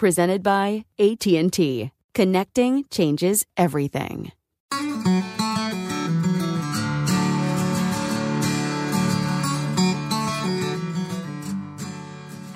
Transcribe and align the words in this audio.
Presented 0.00 0.42
by 0.42 0.86
AT&T. 0.98 1.90
Connecting 2.14 2.84
changes 2.90 3.44
everything. 3.58 4.32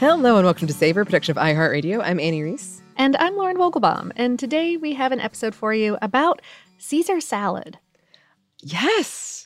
Hello 0.00 0.36
and 0.36 0.46
welcome 0.46 0.66
to 0.66 0.72
Savor, 0.72 1.04
production 1.04 1.36
of 1.36 1.44
iHeartRadio. 1.44 2.00
I'm 2.02 2.18
Anney 2.18 2.42
Reese. 2.42 2.80
And 2.96 3.14
I'm 3.16 3.36
Lauren 3.36 3.58
Vogelbaum, 3.58 4.10
and 4.16 4.38
today 4.38 4.78
we 4.78 4.94
have 4.94 5.12
an 5.12 5.20
episode 5.20 5.54
for 5.54 5.74
you 5.74 5.98
about 6.00 6.40
Caesar 6.78 7.20
salad. 7.20 7.78
Yes. 8.62 9.43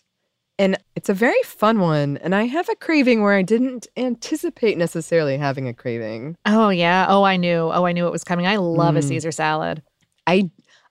And 0.58 0.76
it's 0.96 1.08
a 1.08 1.14
very 1.14 1.40
fun 1.44 1.78
one. 1.78 2.16
And 2.16 2.34
I 2.34 2.44
have 2.46 2.68
a 2.68 2.74
craving 2.74 3.22
where 3.22 3.34
I 3.34 3.42
didn't 3.42 3.86
anticipate 3.96 4.76
necessarily 4.76 5.38
having 5.38 5.68
a 5.68 5.74
craving. 5.74 6.36
Oh 6.46 6.68
yeah. 6.70 7.06
Oh, 7.08 7.22
I 7.22 7.36
knew. 7.36 7.70
Oh, 7.72 7.86
I 7.86 7.92
knew 7.92 8.06
it 8.06 8.12
was 8.12 8.24
coming. 8.24 8.46
I 8.46 8.56
love 8.56 8.96
a 8.96 9.00
Mm. 9.00 9.04
Caesar 9.08 9.30
salad. 9.32 9.82
I 10.26 10.50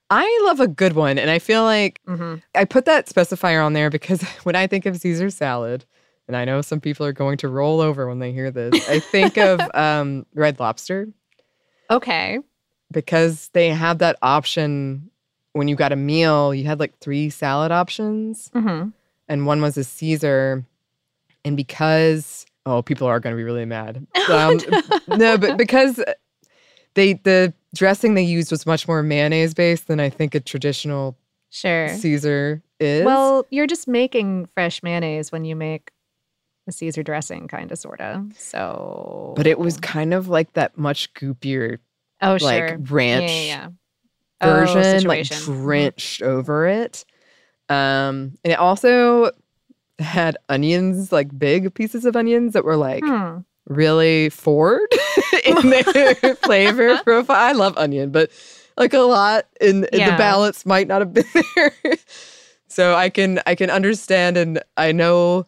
I 0.10 0.42
love 0.46 0.62
a 0.62 0.68
good 0.70 0.94
one. 0.94 1.18
And 1.20 1.30
I 1.30 1.40
feel 1.40 1.64
like 1.64 2.00
Mm-hmm. 2.08 2.36
I 2.56 2.64
put 2.64 2.86
that 2.86 3.08
specifier 3.08 3.64
on 3.66 3.74
there 3.74 3.90
because 3.90 4.22
when 4.44 4.56
I 4.56 4.68
think 4.68 4.86
of 4.86 4.96
Caesar 4.98 5.30
salad, 5.30 5.84
and 6.30 6.38
I 6.38 6.46
know 6.46 6.62
some 6.62 6.80
people 6.80 7.06
are 7.06 7.12
going 7.14 7.38
to 7.40 7.50
roll 7.50 7.82
over 7.82 8.08
when 8.08 8.20
they 8.20 8.32
hear 8.32 8.52
this, 8.52 8.88
I 8.90 9.00
think 9.00 9.38
of 9.38 9.60
um, 9.76 10.26
Red 10.34 10.60
Lobster 10.62 11.10
Okay. 11.90 12.40
because 12.92 13.50
they 13.54 13.70
have 13.70 13.98
that 14.00 14.18
option 14.22 15.10
when 15.54 15.68
you 15.68 15.76
got 15.76 15.92
a 15.92 15.96
meal, 15.96 16.54
you 16.54 16.66
had 16.66 16.80
like 16.80 16.98
three 17.00 17.30
salad 17.30 17.72
options. 17.72 18.50
Mm-hmm. 18.54 18.90
And 19.30 19.46
one 19.46 19.62
was 19.62 19.78
a 19.78 19.84
Caesar. 19.84 20.66
And 21.46 21.56
because 21.56 22.46
oh, 22.66 22.82
people 22.82 23.08
are 23.08 23.20
going 23.20 23.34
to 23.34 23.38
be 23.38 23.44
really 23.44 23.66
mad. 23.66 24.06
Oh, 24.30 24.58
Um, 25.08 25.18
no, 25.18 25.38
but 25.38 25.58
because 25.58 26.04
they 26.96 27.14
the 27.14 27.54
dressing 27.74 28.14
they 28.16 28.24
used 28.24 28.52
was 28.52 28.66
much 28.66 28.88
more 28.88 29.02
mayonnaise 29.04 29.54
based 29.54 29.88
than 29.88 30.00
I 30.00 30.10
think 30.10 30.36
a 30.36 30.40
traditional 30.40 31.18
Sure. 31.50 31.88
Caesar 31.90 32.62
is. 32.80 33.06
Well, 33.06 33.46
you're 33.52 33.68
just 33.68 33.88
making 33.88 34.48
fresh 34.48 34.84
mayonnaise 34.84 35.32
when 35.32 35.46
you 35.46 35.56
make 35.56 35.92
a 36.68 36.74
Caesar 36.74 37.04
dressing, 37.04 37.48
kind 37.48 37.72
of, 37.72 37.78
sort 37.78 38.02
of. 38.02 38.34
So. 38.38 39.34
but 39.38 39.48
it 39.48 39.58
was 39.60 39.78
kind 39.78 40.14
of 40.14 40.28
like 40.28 40.52
that 40.54 40.78
much 40.78 41.14
goopier 41.14 41.78
oh 42.22 42.38
like 42.42 42.68
sure 42.68 42.78
ranch 42.80 43.32
Yeah, 43.32 43.40
yeah, 43.40 43.44
yeah. 43.46 43.70
Oh, 44.42 44.54
version, 44.54 45.08
like. 45.08 45.22
Mhm. 45.22 45.44
drenched 45.64 46.22
over 46.22 46.68
it. 46.68 47.06
Um, 47.70 48.38
and 48.44 48.54
it 48.54 48.60
also 48.60 49.32
had 50.00 50.38
onions, 50.50 51.12
like 51.12 51.38
big 51.38 51.74
pieces 51.74 52.06
of 52.06 52.16
onions 52.16 52.54
that 52.54 52.64
were 52.64 52.78
like 52.78 53.04
Hmm. 53.06 53.40
really 53.68 54.30
forward 54.30 54.88
in 55.46 55.70
their 55.70 55.84
flavor 56.44 56.98
profile. 57.04 57.36
I 57.36 57.52
love 57.54 57.78
onion, 57.78 58.12
but 58.12 58.32
like 58.78 58.94
a 58.94 59.00
lot 59.00 59.46
in, 59.60 59.86
in 59.92 60.00
the 60.12 60.18
balance 60.18 60.66
might 60.66 60.88
not 60.88 61.02
have 61.02 61.14
been 61.14 61.26
there. 61.56 61.74
so 62.68 62.94
I 62.96 63.10
can 63.10 63.42
I 63.48 63.56
can 63.56 63.70
understand 63.70 64.38
and 64.38 64.62
I 64.78 64.92
know 64.92 65.46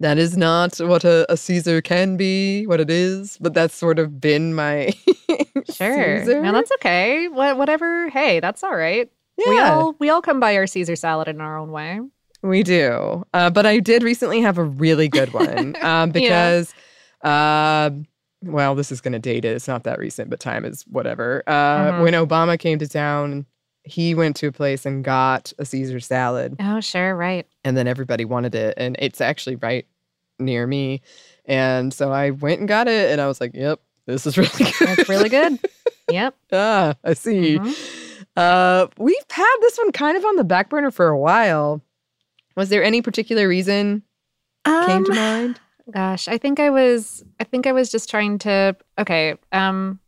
that 0.00 0.18
is 0.18 0.36
not 0.36 0.78
what 0.78 1.04
a, 1.04 1.30
a 1.30 1.36
Caesar 1.36 1.80
can 1.82 2.16
be, 2.16 2.66
what 2.66 2.80
it 2.80 2.90
is, 2.90 3.36
but 3.40 3.54
that's 3.54 3.74
sort 3.74 3.98
of 3.98 4.20
been 4.20 4.54
my 4.54 4.94
Sure. 5.70 6.24
Caesar. 6.24 6.42
No, 6.42 6.52
that's 6.52 6.72
okay. 6.72 7.28
What, 7.28 7.56
whatever. 7.58 8.08
Hey, 8.08 8.40
that's 8.40 8.64
all 8.64 8.74
right. 8.74 9.10
Yeah. 9.46 9.52
We 9.52 9.58
all 9.60 9.96
we 9.98 10.10
all 10.10 10.22
come 10.22 10.40
by 10.40 10.56
our 10.56 10.66
Caesar 10.66 10.96
salad 10.96 11.28
in 11.28 11.40
our 11.40 11.58
own 11.58 11.70
way. 11.70 12.00
We 12.42 12.62
do. 12.62 13.24
Uh, 13.34 13.50
but 13.50 13.66
I 13.66 13.80
did 13.80 14.02
recently 14.02 14.40
have 14.40 14.56
a 14.58 14.64
really 14.64 15.08
good 15.08 15.32
one 15.34 15.76
um, 15.82 16.10
because, 16.10 16.72
uh, 17.22 17.90
well, 18.42 18.74
this 18.74 18.90
is 18.90 19.00
going 19.02 19.12
to 19.12 19.18
date 19.18 19.44
it. 19.44 19.54
It's 19.54 19.68
not 19.68 19.84
that 19.84 19.98
recent, 19.98 20.30
but 20.30 20.40
time 20.40 20.64
is 20.64 20.82
whatever. 20.84 21.42
Uh, 21.46 21.92
Mhm. 21.92 22.02
When 22.02 22.14
Obama 22.14 22.58
came 22.58 22.78
to 22.78 22.88
town, 22.88 23.44
he 23.84 24.14
went 24.14 24.36
to 24.36 24.46
a 24.46 24.52
place 24.52 24.86
and 24.86 25.04
got 25.04 25.52
a 25.58 25.64
Caesar 25.66 26.00
salad, 26.00 26.56
Oh, 26.60 26.80
sure, 26.80 27.14
right. 27.14 27.46
and 27.64 27.76
then 27.76 27.86
everybody 27.86 28.24
wanted 28.24 28.54
it. 28.54 28.74
And 28.78 28.96
it's 28.98 29.20
actually 29.20 29.56
right 29.56 29.86
near 30.38 30.66
me. 30.66 31.02
And 31.44 31.92
so 31.92 32.10
I 32.12 32.30
went 32.30 32.60
and 32.60 32.68
got 32.68 32.88
it, 32.88 33.10
and 33.10 33.20
I 33.20 33.26
was 33.26 33.38
like, 33.40 33.52
yep, 33.54 33.80
this 34.06 34.26
is 34.26 34.38
really 34.38 34.50
good. 34.56 34.74
That's 34.96 35.08
really 35.10 35.28
good. 35.28 35.58
yep. 36.10 36.34
ah, 36.52 36.94
I 37.04 37.12
see. 37.12 37.58
Mhm. 37.58 37.99
Uh, 38.36 38.86
we've 38.98 39.16
had 39.30 39.56
this 39.60 39.76
one 39.78 39.92
kind 39.92 40.16
of 40.16 40.24
on 40.24 40.36
the 40.36 40.44
back 40.44 40.70
burner 40.70 40.90
for 40.90 41.08
a 41.08 41.18
while. 41.18 41.82
Was 42.56 42.68
there 42.68 42.82
any 42.82 43.02
particular 43.02 43.48
reason 43.48 44.02
came 44.64 45.04
to 45.04 45.10
Um, 45.12 45.16
mind? 45.16 45.60
Gosh, 45.92 46.28
I 46.28 46.38
think 46.38 46.60
I 46.60 46.70
was 46.70 47.24
I 47.40 47.44
think 47.44 47.66
I 47.66 47.72
was 47.72 47.90
just 47.90 48.08
trying 48.08 48.38
to 48.40 48.76
okay, 48.98 49.34
um 49.52 49.98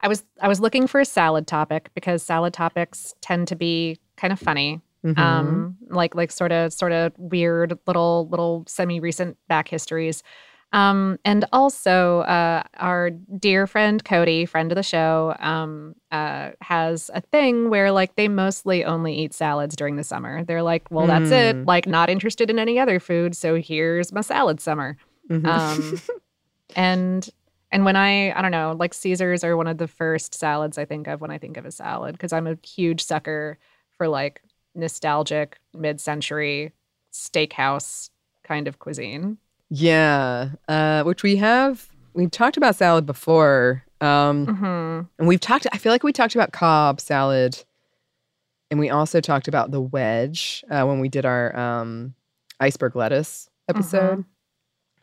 I 0.00 0.08
was 0.08 0.22
I 0.40 0.46
was 0.48 0.60
looking 0.60 0.86
for 0.86 1.00
a 1.00 1.04
salad 1.04 1.46
topic 1.46 1.90
because 1.94 2.22
salad 2.22 2.54
topics 2.54 3.14
tend 3.20 3.48
to 3.48 3.56
be 3.56 3.98
kind 4.16 4.32
of 4.32 4.38
funny. 4.38 4.80
Mhm. 5.04 5.18
Um 5.18 5.76
like 5.88 6.14
like 6.14 6.30
sort 6.30 6.52
of 6.52 6.72
sort 6.72 6.92
of 6.92 7.12
weird 7.18 7.76
little 7.86 8.28
little 8.28 8.64
semi-recent 8.68 9.36
back 9.48 9.66
histories. 9.68 10.22
Um 10.72 11.18
and 11.24 11.44
also 11.52 12.20
uh 12.20 12.62
our 12.76 13.10
dear 13.10 13.66
friend 13.66 14.04
Cody, 14.04 14.46
friend 14.46 14.70
of 14.70 14.76
the 14.76 14.82
show, 14.82 15.34
um 15.40 15.94
uh 16.12 16.50
has 16.60 17.10
a 17.14 17.20
thing 17.20 17.70
where 17.70 17.90
like 17.90 18.14
they 18.16 18.28
mostly 18.28 18.84
only 18.84 19.14
eat 19.14 19.34
salads 19.34 19.74
during 19.74 19.96
the 19.96 20.04
summer. 20.04 20.44
They're 20.44 20.62
like, 20.62 20.88
well 20.90 21.06
that's 21.08 21.30
it, 21.30 21.56
Mm. 21.56 21.66
like 21.66 21.86
not 21.88 22.08
interested 22.10 22.50
in 22.50 22.58
any 22.58 22.78
other 22.78 23.00
food, 23.00 23.34
so 23.36 23.56
here's 23.56 24.12
my 24.12 24.20
salad 24.20 24.60
summer 24.60 24.96
Mhm. 25.30 25.46
um 25.46 26.00
and 26.76 27.28
and 27.72 27.84
when 27.84 27.96
i 27.96 28.32
i 28.36 28.42
don't 28.42 28.50
know 28.52 28.74
like 28.78 28.94
caesars 28.94 29.42
are 29.44 29.56
one 29.56 29.66
of 29.66 29.78
the 29.78 29.88
first 29.88 30.34
salads 30.34 30.78
i 30.78 30.84
think 30.84 31.06
of 31.08 31.20
when 31.20 31.30
i 31.30 31.38
think 31.38 31.56
of 31.56 31.64
a 31.64 31.70
salad 31.70 32.12
because 32.12 32.32
i'm 32.32 32.46
a 32.46 32.56
huge 32.64 33.02
sucker 33.04 33.58
for 33.96 34.08
like 34.08 34.40
nostalgic 34.74 35.58
mid-century 35.74 36.72
steakhouse 37.12 38.10
kind 38.44 38.66
of 38.68 38.78
cuisine 38.78 39.36
yeah, 39.70 40.50
uh, 40.68 41.02
which 41.04 41.22
we 41.22 41.36
have. 41.36 41.88
We've 42.12 42.30
talked 42.30 42.56
about 42.56 42.74
salad 42.76 43.06
before, 43.06 43.84
um, 44.00 44.46
hmm 44.46 45.00
and 45.18 45.28
we've 45.28 45.40
talked. 45.40 45.66
I 45.72 45.78
feel 45.78 45.92
like 45.92 46.02
we 46.02 46.12
talked 46.12 46.34
about 46.34 46.52
Cobb 46.52 47.00
salad, 47.00 47.62
and 48.70 48.80
we 48.80 48.90
also 48.90 49.20
talked 49.20 49.48
about 49.48 49.70
the 49.70 49.80
wedge 49.80 50.64
uh, 50.70 50.84
when 50.84 51.00
we 51.00 51.08
did 51.08 51.24
our 51.24 51.56
um, 51.56 52.14
iceberg 52.58 52.96
lettuce 52.96 53.48
episode. 53.68 54.24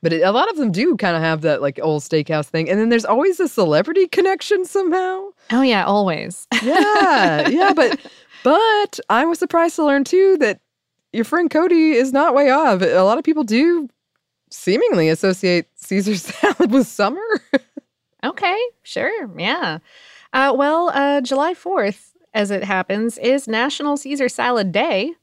But 0.04 0.14
it, 0.14 0.22
a 0.22 0.31
lot 0.31 0.50
of 0.50 0.58
them 0.58 0.72
do 0.72 0.96
kind 0.98 1.16
of 1.16 1.24
have 1.24 1.42
that 1.42 1.62
like 1.62 1.80
old 1.81 2.04
steakhouse 2.04 2.46
thing. 2.48 2.69
And 2.69 2.80
then 2.80 2.90
there's 2.90 3.06
always 3.06 3.40
a 3.40 3.48
celebrity 3.48 4.08
connection 4.08 4.64
somehow. 4.66 5.30
Oh 5.52 5.62
yeah, 5.62 5.86
always. 5.86 6.46
Yeah, 6.62 7.48
yeah, 7.48 7.74
but 7.74 8.00
but 8.44 9.00
I 9.10 9.25
was 9.25 9.40
surprised 9.40 9.75
to 9.78 9.86
learn 9.86 10.04
too 10.04 10.38
that 10.40 10.60
your 11.14 11.25
friend 11.25 11.50
Cody 11.50 11.94
is 11.94 12.14
not 12.14 12.36
way 12.36 12.52
off. 12.52 12.81
A 12.81 13.02
lot 13.02 13.18
of 13.18 13.24
people 13.24 13.44
do 13.44 13.90
seemingly 14.49 15.09
associate 15.09 15.67
Caesar 15.75 16.15
salad 16.17 16.71
with 16.71 16.88
summer. 16.88 17.21
Okay, 18.23 18.59
sure. 18.83 19.29
Yeah. 19.38 19.79
Uh, 20.33 20.53
well, 20.55 20.89
uh, 20.94 21.21
July 21.21 21.53
4th, 21.53 22.11
as 22.33 22.51
it 22.51 22.63
happens, 22.63 23.17
is 23.17 23.47
National 23.47 23.95
Caesar 23.97 24.27
Salad 24.29 24.71
Day. 24.71 25.13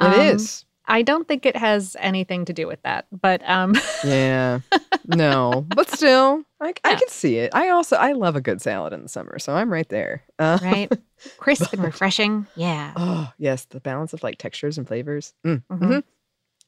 It 0.00 0.12
is. 0.12 0.64
Um, 0.64 0.94
I 0.94 1.02
don't 1.02 1.26
think 1.28 1.46
it 1.46 1.56
has 1.56 1.96
anything 2.00 2.44
to 2.46 2.52
do 2.52 2.66
with 2.66 2.82
that, 2.82 3.06
but 3.10 3.48
um, 3.48 3.74
Yeah. 4.04 4.60
No, 5.06 5.64
but 5.68 5.90
still, 5.90 6.44
I, 6.60 6.74
I 6.84 6.94
can 6.94 7.08
see 7.08 7.36
it. 7.38 7.52
I 7.54 7.70
also 7.70 7.96
I 7.96 8.12
love 8.12 8.36
a 8.36 8.40
good 8.40 8.62
salad 8.62 8.92
in 8.92 9.02
the 9.02 9.08
summer, 9.08 9.38
so 9.40 9.52
I'm 9.54 9.72
right 9.72 9.88
there. 9.88 10.22
Uh, 10.38 10.58
right? 10.62 10.92
Crisp 11.38 11.72
and 11.72 11.82
refreshing. 11.82 12.46
Yeah. 12.54 12.92
Oh 12.96 13.32
yes, 13.36 13.64
the 13.64 13.80
balance 13.80 14.12
of 14.12 14.22
like 14.22 14.38
textures 14.38 14.78
and 14.78 14.86
flavors. 14.86 15.34
Mm, 15.44 15.62
Mhm. 15.72 15.80
mhm. 15.80 16.02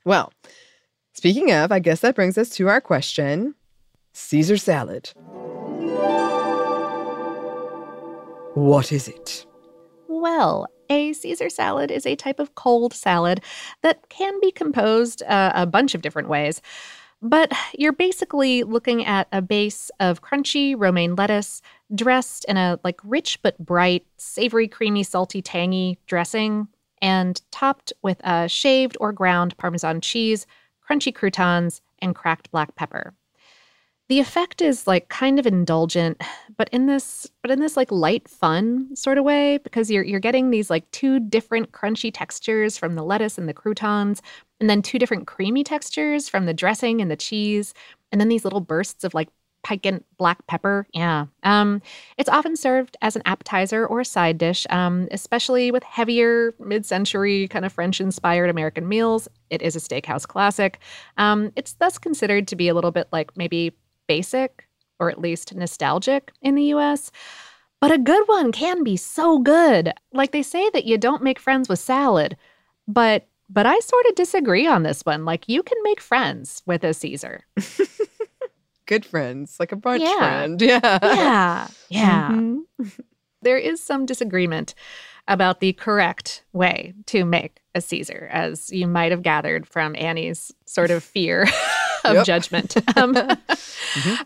Well, 0.04 0.32
speaking 1.14 1.52
of, 1.52 1.72
I 1.72 1.78
guess 1.78 2.00
that 2.00 2.14
brings 2.14 2.36
us 2.36 2.50
to 2.50 2.68
our 2.68 2.80
question: 2.80 3.54
Caesar 4.12 4.56
salad. 4.56 5.10
What 8.54 8.92
is 8.92 9.08
it? 9.08 9.46
Well, 10.06 10.68
a 10.88 11.12
Caesar 11.12 11.50
salad 11.50 11.90
is 11.90 12.06
a 12.06 12.14
type 12.14 12.38
of 12.38 12.54
cold 12.54 12.92
salad 12.92 13.40
that 13.82 14.08
can 14.08 14.38
be 14.40 14.52
composed 14.52 15.22
uh, 15.22 15.52
a 15.54 15.66
bunch 15.66 15.94
of 15.94 16.02
different 16.02 16.28
ways. 16.28 16.60
But 17.20 17.52
you're 17.76 17.92
basically 17.92 18.64
looking 18.64 19.04
at 19.04 19.28
a 19.32 19.40
base 19.40 19.90
of 19.98 20.20
crunchy 20.20 20.74
romaine 20.76 21.16
lettuce 21.16 21.62
dressed 21.94 22.44
in 22.44 22.58
a 22.58 22.78
like 22.84 23.00
rich 23.02 23.40
but 23.42 23.58
bright, 23.58 24.06
savory, 24.18 24.68
creamy, 24.68 25.02
salty, 25.02 25.40
tangy 25.40 25.98
dressing 26.06 26.68
and 27.00 27.40
topped 27.50 27.92
with 28.02 28.20
a 28.24 28.48
shaved 28.48 28.96
or 29.00 29.12
ground 29.12 29.56
parmesan 29.56 30.00
cheese, 30.00 30.46
crunchy 30.88 31.14
croutons, 31.14 31.80
and 32.00 32.14
cracked 32.14 32.50
black 32.50 32.74
pepper. 32.74 33.14
The 34.08 34.20
effect 34.20 34.60
is 34.60 34.86
like 34.86 35.08
kind 35.08 35.38
of 35.38 35.46
indulgent, 35.46 36.22
but 36.58 36.68
in 36.70 36.86
this 36.86 37.26
but 37.40 37.50
in 37.50 37.60
this 37.60 37.76
like 37.76 37.90
light 37.90 38.28
fun 38.28 38.94
sort 38.94 39.16
of 39.16 39.24
way 39.24 39.58
because 39.58 39.90
you're 39.90 40.04
you're 40.04 40.20
getting 40.20 40.50
these 40.50 40.68
like 40.68 40.90
two 40.90 41.20
different 41.20 41.72
crunchy 41.72 42.10
textures 42.12 42.76
from 42.76 42.96
the 42.96 43.02
lettuce 43.02 43.38
and 43.38 43.48
the 43.48 43.54
croutons 43.54 44.20
and 44.60 44.68
then 44.68 44.82
two 44.82 44.98
different 44.98 45.26
creamy 45.26 45.64
textures 45.64 46.28
from 46.28 46.44
the 46.44 46.52
dressing 46.52 47.00
and 47.00 47.10
the 47.10 47.16
cheese 47.16 47.72
and 48.12 48.20
then 48.20 48.28
these 48.28 48.44
little 48.44 48.60
bursts 48.60 49.04
of 49.04 49.14
like 49.14 49.28
piquant 49.64 50.04
black 50.16 50.46
pepper. 50.46 50.86
Yeah. 50.94 51.26
Um 51.42 51.82
it's 52.16 52.28
often 52.28 52.54
served 52.56 52.96
as 53.02 53.16
an 53.16 53.22
appetizer 53.24 53.86
or 53.86 54.00
a 54.00 54.04
side 54.04 54.38
dish, 54.38 54.66
um, 54.70 55.08
especially 55.10 55.70
with 55.72 55.82
heavier 55.82 56.54
mid-century 56.60 57.48
kind 57.48 57.64
of 57.64 57.72
French-inspired 57.72 58.50
American 58.50 58.86
meals. 58.88 59.26
It 59.50 59.62
is 59.62 59.74
a 59.74 59.80
steakhouse 59.80 60.26
classic. 60.26 60.78
Um, 61.16 61.52
it's 61.56 61.72
thus 61.74 61.98
considered 61.98 62.46
to 62.48 62.56
be 62.56 62.68
a 62.68 62.74
little 62.74 62.92
bit 62.92 63.08
like 63.10 63.36
maybe 63.36 63.72
basic 64.06 64.68
or 65.00 65.10
at 65.10 65.20
least 65.20 65.54
nostalgic 65.54 66.32
in 66.42 66.54
the 66.54 66.74
US. 66.74 67.10
But 67.80 67.92
a 67.92 67.98
good 67.98 68.26
one 68.26 68.52
can 68.52 68.82
be 68.82 68.96
so 68.96 69.38
good. 69.38 69.92
Like 70.12 70.32
they 70.32 70.42
say 70.42 70.70
that 70.70 70.84
you 70.84 70.96
don't 70.96 71.22
make 71.22 71.38
friends 71.38 71.68
with 71.68 71.78
salad, 71.78 72.36
but 72.88 73.26
but 73.50 73.66
I 73.66 73.78
sort 73.80 74.06
of 74.06 74.14
disagree 74.14 74.66
on 74.66 74.84
this 74.84 75.02
one. 75.02 75.24
Like 75.26 75.48
you 75.48 75.62
can 75.62 75.76
make 75.82 76.00
friends 76.00 76.62
with 76.64 76.82
a 76.82 76.94
Caesar. 76.94 77.44
Good 78.86 79.04
friends, 79.06 79.56
like 79.58 79.72
a 79.72 79.76
brunch 79.76 80.00
Yeah. 80.00 80.18
friend. 80.18 80.60
Yeah. 80.62 80.98
Yeah. 81.02 81.68
Yeah. 81.88 82.28
Mhm. 82.30 82.60
There 83.42 83.58
is 83.58 83.82
some 83.82 84.06
disagreement 84.06 84.74
about 85.28 85.60
the 85.60 85.74
correct 85.74 86.44
way 86.54 86.94
to 87.06 87.26
make 87.26 87.60
a 87.74 87.82
Caesar, 87.82 88.26
as 88.32 88.72
you 88.72 88.86
might 88.86 89.10
have 89.12 89.22
gathered 89.22 89.66
from 89.68 89.94
Anney's 89.96 90.50
sort 90.64 90.90
of 90.90 91.04
fear 91.04 91.42
of 92.06 92.14
Yep. 92.14 92.24
judgment. 92.24 92.76
Um, 92.96 93.14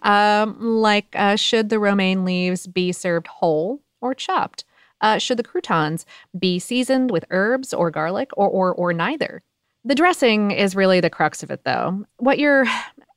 um, 0.03 0.57
like, 0.61 1.09
uh, 1.15 1.37
should 1.37 1.69
the 1.69 1.79
romaine 1.79 2.25
leaves 2.25 2.67
be 2.69 2.93
served 2.93 3.27
whole 3.27 3.81
or 4.01 4.15
chopped? 4.15 4.65
Uh, 5.01 5.19
should 5.19 5.37
the 5.37 5.43
croutons 5.45 6.05
be 6.39 6.59
seasoned 6.59 7.11
with 7.11 7.25
herbs 7.31 7.73
or 7.75 7.91
garlic, 7.91 8.31
or, 8.37 8.49
or 8.49 8.73
or 8.73 8.93
neither? 8.93 9.43
The 9.85 9.95
dressing 9.95 10.51
is 10.51 10.75
really 10.77 11.01
the 11.01 11.11
crux 11.11 11.43
of 11.43 11.51
it, 11.51 11.65
though. 11.65 12.05
What 12.19 12.39
you're 12.39 12.67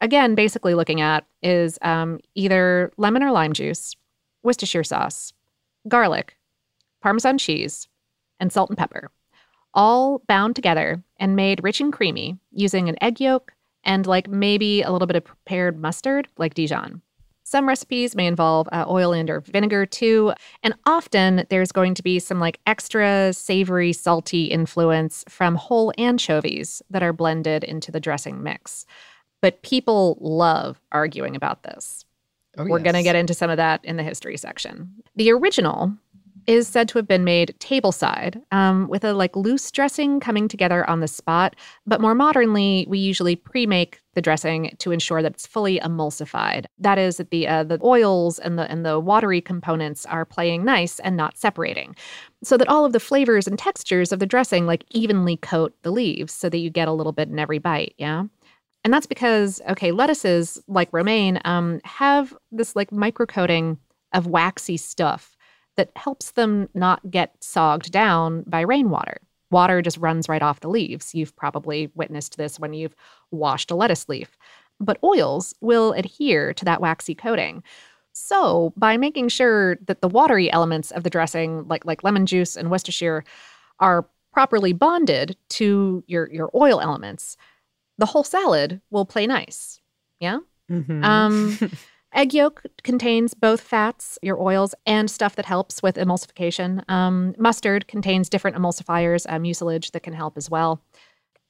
again 0.02 0.36
basically 0.36 0.74
looking 0.74 1.00
at 1.00 1.26
is 1.42 1.80
um, 1.82 2.20
either 2.36 2.92
lemon 2.98 3.24
or 3.24 3.32
lime 3.32 3.54
juice, 3.54 3.96
Worcestershire 4.44 4.84
sauce, 4.84 5.32
garlic, 5.88 6.36
Parmesan 7.02 7.38
cheese, 7.38 7.88
and 8.40 8.52
salt 8.52 8.70
and 8.70 8.78
pepper, 8.78 9.10
all 9.74 10.20
bound 10.28 10.56
together 10.56 11.02
and 11.20 11.36
made 11.36 11.64
rich 11.64 11.80
and 11.80 11.94
creamy 11.94 12.38
using 12.52 12.90
an 12.90 13.02
egg 13.02 13.22
yolk 13.22 13.54
and 13.84 14.06
like 14.06 14.28
maybe 14.28 14.82
a 14.82 14.92
little 14.92 15.08
bit 15.08 15.16
of 15.16 15.24
prepared 15.24 15.80
mustard, 15.80 16.28
like 16.38 16.54
Dijon. 16.54 17.02
Some 17.44 17.68
recipes 17.68 18.16
may 18.16 18.28
involve 18.28 18.70
uh, 18.72 18.86
oil 18.88 19.12
and 19.12 19.30
or 19.30 19.42
vinegar 19.42 19.86
too, 19.86 20.34
and 20.64 20.74
often 20.86 21.46
there's 21.50 21.72
going 21.72 21.96
to 21.96 22.04
be 22.04 22.20
some 22.20 22.40
like 22.40 22.60
extra 22.66 23.34
savory, 23.34 23.92
salty 23.92 24.46
influence 24.46 25.26
from 25.28 25.56
whole 25.56 25.92
anchovies 25.98 26.82
that 26.90 27.04
are 27.04 27.12
blended 27.12 27.64
into 27.64 27.92
the 27.92 28.00
dressing 28.00 28.42
mix. 28.42 28.86
But 29.42 29.62
people 29.64 30.18
love 30.22 30.80
arguing 30.92 31.36
about 31.36 31.64
this. 31.64 32.06
Oh, 32.58 32.66
We're 32.66 32.80
going 32.80 32.96
to 32.96 33.04
get 33.04 33.16
into 33.16 33.34
some 33.34 33.50
of 33.50 33.58
that 33.58 33.84
in 33.84 33.98
the 33.98 34.04
history 34.04 34.38
section. 34.38 34.92
The 35.16 35.32
original 35.32 35.94
is 36.48 36.68
said 36.68 36.90
to 36.90 36.98
have 36.98 37.08
been 37.08 37.24
made 37.24 37.56
tableside 37.60 38.42
um, 38.52 38.88
with 38.88 39.04
a 39.04 39.14
like 39.14 39.36
loose 39.36 39.70
dressing 39.72 40.20
coming 40.20 40.48
together 40.48 40.90
on 40.90 41.00
the 41.00 41.08
spot. 41.08 41.56
But 41.86 42.02
more 42.02 42.16
modernly, 42.16 42.86
we 42.90 43.00
usually 43.00 43.36
pre-make 43.36 44.02
the 44.14 44.22
dressing 44.22 44.76
to 44.80 44.92
ensure 44.92 45.22
that 45.22 45.34
it's 45.34 45.48
fully 45.48 45.80
emulsified. 45.80 46.66
That 46.80 46.98
is, 46.98 47.18
that 47.18 47.32
the 47.32 47.48
uh, 47.48 47.64
the 47.64 47.80
oils 47.84 48.40
and 48.40 48.58
the 48.58 48.70
and 48.70 48.86
the 48.86 49.00
watery 49.00 49.40
components 49.40 50.06
are 50.08 50.26
playing 50.26 50.66
nice 50.66 51.00
and 51.00 51.16
not 51.16 51.38
separating, 51.38 51.96
so 52.44 52.58
that 52.58 52.68
all 52.68 52.86
of 52.86 52.94
the 52.94 53.00
flavors 53.00 53.48
and 53.48 53.58
textures 53.58 54.12
of 54.12 54.20
the 54.20 54.26
dressing 54.26 54.66
like 54.66 54.84
evenly 54.92 55.38
coat 55.38 55.74
the 55.84 55.92
leaves, 55.92 56.34
so 56.34 56.50
that 56.50 56.58
you 56.58 56.70
get 56.70 56.88
a 56.88 56.94
little 56.94 57.14
bit 57.14 57.30
in 57.30 57.40
every 57.40 57.60
bite. 57.60 57.94
Yeah. 57.98 58.26
And 58.84 58.94
that's 58.94 59.06
because, 59.06 59.62
okay, 59.70 59.92
lettuces 59.92 60.62
like 60.68 60.92
romaine 60.92 61.40
um, 61.46 61.80
have 61.84 62.36
this 62.52 62.76
like 62.76 62.90
microcoating 62.92 63.78
of 64.14 64.28
waxy 64.28 64.78
stuff 64.78 65.38
that 65.78 65.92
helps 65.96 66.32
them 66.32 66.68
not 66.74 67.10
get 67.10 67.36
sogged 67.40 67.92
down 67.92 68.44
by 68.48 68.62
rainwater. 68.62 69.18
Water 69.52 69.82
just 69.82 69.98
runs 69.98 70.30
right 70.30 70.42
off 70.42 70.62
the 70.62 70.70
leaves. 70.70 71.14
You've 71.14 71.36
probably 71.36 71.92
witnessed 71.96 72.38
this 72.38 72.60
when 72.60 72.74
you've 72.74 72.96
washed 73.32 73.72
a 73.72 73.76
lettuce 73.76 74.08
leaf. 74.10 74.38
But 74.80 74.98
oils 75.04 75.54
will 75.62 75.94
adhere 75.94 76.54
to 76.54 76.66
that 76.66 76.82
waxy 76.82 77.14
coating. 77.14 77.64
So, 78.14 78.74
by 78.76 78.98
making 78.98 79.30
sure 79.30 79.78
that 79.86 80.02
the 80.02 80.10
watery 80.10 80.52
elements 80.52 80.92
of 80.92 81.04
the 81.04 81.10
dressing, 81.10 81.68
like 81.68 81.86
like 81.86 82.04
lemon 82.04 82.26
juice 82.26 82.58
and 82.58 82.70
Worcestershire, 82.70 83.24
are 83.80 84.06
properly 84.34 84.74
bonded 84.74 85.38
to 85.50 86.04
your 86.08 86.30
your 86.32 86.50
oil 86.56 86.82
elements, 86.82 87.38
the 88.02 88.08
whole 88.08 88.24
salad 88.24 88.82
will 88.90 89.06
play 89.06 89.28
nice. 89.28 89.80
Yeah. 90.20 90.40
Mhm. 90.72 91.06
Um, 91.06 91.60
egg 92.16 92.34
yolk 92.34 92.64
contains 92.84 93.36
both 93.36 93.62
fats, 93.62 94.18
your 94.24 94.42
oils, 94.42 94.74
and 94.88 95.10
stuff 95.10 95.36
that 95.36 95.46
helps 95.46 95.84
with 95.84 95.98
emulsification. 95.98 96.84
Um, 96.90 97.36
mustard 97.38 97.88
contains 97.88 98.28
different 98.28 98.58
emulsifiers, 98.58 99.28
uh, 99.30 99.38
mucilage 99.38 99.92
that 99.92 100.02
can 100.02 100.14
help 100.14 100.36
as 100.36 100.50
well. 100.50 100.82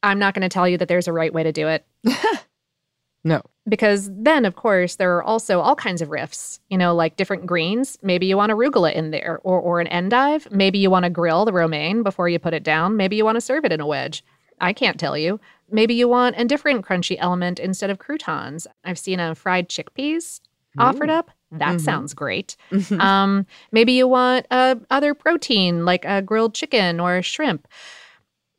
I'm 0.04 0.20
not 0.20 0.34
going 0.34 0.42
to 0.42 0.50
tell 0.50 0.68
you 0.68 0.78
that 0.78 0.90
there's 0.90 1.08
a 1.08 1.14
right 1.14 1.34
way 1.34 1.44
to 1.44 1.54
do 1.54 1.70
it 1.70 1.86
no. 3.24 3.42
because 3.70 4.10
then, 4.12 4.44
of 4.44 4.56
course, 4.56 4.98
there 4.98 5.16
are 5.16 5.24
also 5.24 5.62
all 5.62 5.76
kinds 5.76 6.02
of 6.02 6.10
riffs, 6.10 6.60
you 6.70 6.78
know, 6.78 6.94
like 6.94 7.16
different 7.16 7.46
greens. 7.46 7.98
Maybe 8.02 8.26
you 8.26 8.36
want 8.36 8.52
arugula 8.52 8.92
in 8.94 9.12
there 9.12 9.40
or, 9.46 9.58
or 9.58 9.80
an 9.80 9.88
endive. 9.88 10.52
Maybe 10.52 10.80
you 10.80 10.90
want 10.90 11.06
to 11.06 11.10
grill 11.10 11.46
the 11.46 11.54
romaine 11.54 12.04
before 12.04 12.28
you 12.28 12.40
put 12.40 12.54
it 12.54 12.64
down. 12.64 12.98
Maybe 12.98 13.16
you 13.16 13.24
want 13.24 13.38
to 13.38 13.42
serve 13.42 13.64
it 13.64 13.72
in 13.72 13.80
a 13.80 13.88
wedge. 13.88 14.22
I 14.60 14.74
can't 14.74 15.00
tell 15.00 15.18
you. 15.18 15.40
Maybe 15.72 15.94
you 15.94 16.08
want 16.08 16.36
a 16.38 16.46
different 16.46 16.86
crunchy 16.86 17.16
element 17.20 17.60
instead 17.60 17.90
of 17.90 18.00
croutons. 18.00 18.68
I've 18.84 19.00
seen 19.00 19.20
a 19.20 19.36
fried 19.36 19.70
chickpeas 19.70 20.42
offered 20.78 21.10
up. 21.10 21.32
That 21.52 21.76
Mhm. 21.78 21.82
sounds 21.82 22.14
great. 22.14 22.56
um, 23.00 23.46
maybe 23.72 23.92
you 23.94 24.08
want 24.08 24.46
uh, 24.52 24.76
other 24.90 25.14
protein 25.14 25.84
like 25.86 26.06
a 26.06 26.22
grilled 26.22 26.54
chicken 26.54 27.00
or 27.00 27.18
a 27.18 27.22
shrimp. 27.22 27.68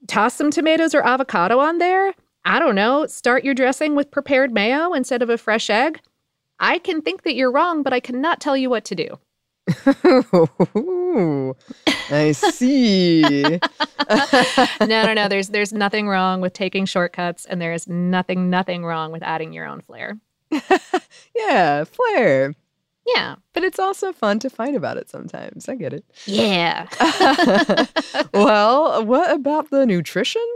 Toss 0.08 0.34
some 0.34 0.50
tomatoes 0.50 0.94
or 0.94 1.02
avocado 1.06 1.58
on 1.58 1.78
there. 1.78 2.12
I 2.44 2.58
don't 2.58 2.74
know. 2.74 3.06
Start 3.06 3.44
your 3.44 3.54
dressing 3.54 3.94
with 3.94 4.10
prepared 4.10 4.52
mayo 4.52 4.92
instead 4.92 5.22
of 5.22 5.30
a 5.30 5.38
fresh 5.38 5.70
egg. 5.70 6.00
I 6.58 6.78
can 6.78 7.00
think 7.02 7.22
that 7.22 7.34
you're 7.34 7.52
wrong, 7.52 7.82
but 7.82 7.92
I 7.92 8.00
cannot 8.00 8.40
tell 8.40 8.56
you 8.56 8.68
what 8.68 8.84
to 8.86 8.94
do. 8.94 9.18
I 12.10 12.32
see. 12.32 13.22
no, 14.80 14.86
no, 15.04 15.14
no. 15.14 15.28
There's 15.28 15.48
there's 15.48 15.72
nothing 15.72 16.08
wrong 16.08 16.40
with 16.40 16.52
taking 16.52 16.84
shortcuts, 16.84 17.44
and 17.44 17.60
there 17.60 17.72
is 17.72 17.86
nothing 17.88 18.50
nothing 18.50 18.84
wrong 18.84 19.12
with 19.12 19.22
adding 19.22 19.52
your 19.52 19.66
own 19.66 19.80
flair. 19.80 20.18
yeah, 21.34 21.84
flair. 21.84 22.54
Yeah, 23.04 23.34
But 23.52 23.64
it's 23.64 23.80
also 23.80 24.12
fun 24.12 24.38
to 24.40 24.48
fight 24.50 24.76
about 24.76 24.96
it 24.96 25.10
sometimes. 25.10 25.68
I 25.68 25.74
get 25.74 25.92
it. 25.92 26.04
yeah. 26.24 26.86
well, 28.32 29.04
what 29.04 29.32
about 29.32 29.70
the 29.70 29.84
nutrition? 29.86 30.46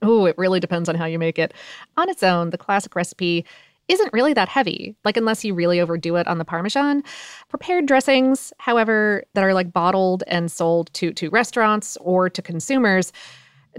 Oh, 0.00 0.24
it 0.24 0.34
really 0.38 0.60
depends 0.60 0.88
on 0.88 0.94
how 0.94 1.04
you 1.04 1.18
make 1.18 1.38
it. 1.38 1.52
On 1.98 2.08
its 2.08 2.22
own, 2.22 2.50
the 2.50 2.56
classic 2.58 2.94
recipe 2.96 3.44
isn't 3.90 4.12
really 4.12 4.32
that 4.34 4.48
heavy, 4.48 4.94
like 5.04 5.16
unless 5.16 5.44
you 5.44 5.54
really 5.54 5.80
overdo 5.80 6.16
it 6.16 6.26
on 6.26 6.38
the 6.38 6.44
parmesan. 6.44 7.02
Prepared 7.48 7.86
dressings, 7.86 8.52
however, 8.58 9.24
that 9.34 9.44
are 9.44 9.54
like 9.54 9.72
bottled 9.72 10.22
and 10.26 10.50
sold 10.50 10.92
to 10.94 11.12
to 11.12 11.30
restaurants 11.30 11.96
or 12.00 12.30
to 12.30 12.42
consumers 12.42 13.12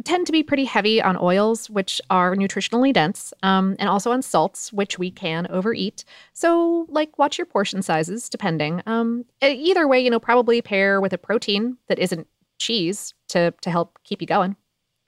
tend 0.06 0.26
to 0.26 0.32
be 0.32 0.44
pretty 0.44 0.66
heavy 0.66 1.02
on 1.02 1.18
oils, 1.18 1.70
which 1.70 2.02
are 2.10 2.36
nutritionally 2.36 2.94
dense, 2.94 3.34
um, 3.44 3.76
and 3.80 3.90
also 3.90 4.12
on 4.12 4.22
salts, 4.22 4.72
which 4.72 4.98
we 4.98 5.12
can 5.12 5.48
overeat. 5.50 6.06
So, 6.34 6.86
like, 6.90 7.18
watch 7.20 7.38
your 7.38 7.46
portion 7.46 7.82
sizes, 7.82 8.30
depending. 8.30 8.82
Um, 8.86 9.26
either 9.42 9.88
way, 9.88 10.00
you 10.00 10.10
know, 10.10 10.20
probably 10.20 10.62
pair 10.62 11.02
with 11.02 11.14
a 11.14 11.18
protein 11.18 11.78
that 11.88 12.00
isn't 12.00 12.28
cheese 12.60 13.14
to 13.30 13.54
to 13.62 13.70
help 13.70 14.00
keep 14.04 14.22
you 14.22 14.28
going. 14.28 14.56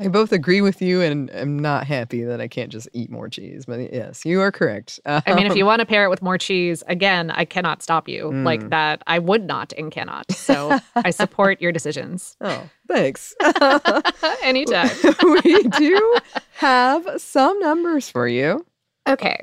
I 0.00 0.06
both 0.08 0.30
agree 0.32 0.60
with 0.60 0.80
you 0.80 1.02
and 1.02 1.28
I'm 1.30 1.58
not 1.58 1.84
happy 1.86 2.22
that 2.22 2.40
I 2.40 2.46
can't 2.46 2.70
just 2.70 2.88
eat 2.92 3.10
more 3.10 3.28
cheese. 3.28 3.64
But 3.66 3.92
yes, 3.92 4.24
you 4.24 4.40
are 4.40 4.52
correct. 4.52 5.00
I 5.04 5.22
mean, 5.34 5.46
if 5.46 5.52
Um, 5.52 5.58
you 5.58 5.66
want 5.66 5.80
to 5.80 5.86
pair 5.86 6.04
it 6.04 6.08
with 6.08 6.22
more 6.22 6.38
cheese, 6.38 6.84
again, 6.86 7.32
I 7.32 7.44
cannot 7.44 7.82
stop 7.82 8.08
you 8.08 8.30
like 8.44 8.60
Mm. 8.60 8.70
that. 8.70 9.02
I 9.08 9.18
would 9.18 9.44
not 9.44 9.72
and 9.76 9.90
cannot. 9.90 10.30
So 10.32 10.78
I 10.94 11.10
support 11.10 11.60
your 11.60 11.72
decisions 11.72 12.36
Oh, 12.40 12.68
thanks. 12.86 13.34
anytime. 14.42 14.90
we 15.42 15.62
do 15.64 16.16
have 16.58 17.06
some 17.20 17.58
numbers 17.58 18.08
for 18.08 18.28
you. 18.28 18.64
Okay. 19.08 19.42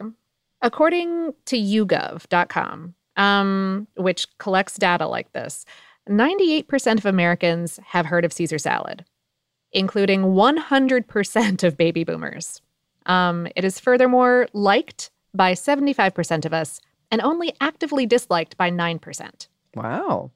According 0.61 1.33
to 1.47 1.57
YouGov.com, 1.57 2.95
um, 3.17 3.87
which 3.97 4.25
collects 4.37 4.77
data 4.77 5.05
like 5.07 5.31
this, 5.33 5.65
98% 6.09 6.97
of 6.97 7.05
Americans 7.05 7.79
have 7.87 8.05
heard 8.05 8.23
of 8.25 8.31
Caesar 8.33 8.57
salad, 8.57 9.03
including 9.75 10.21
100% 10.23 11.63
of 11.63 11.77
baby 11.77 12.03
boomers. 12.03 12.61
Um, 13.05 13.47
it 13.55 13.63
is 13.63 13.79
furthermore 13.79 14.47
liked 14.53 15.11
by 15.33 15.51
75% 15.51 16.45
of 16.45 16.53
us 16.53 16.81
and 17.11 17.21
only 17.21 17.53
actively 17.61 18.05
disliked 18.05 18.57
by 18.57 18.71
9%. 18.71 19.47
Wow. 19.75 20.31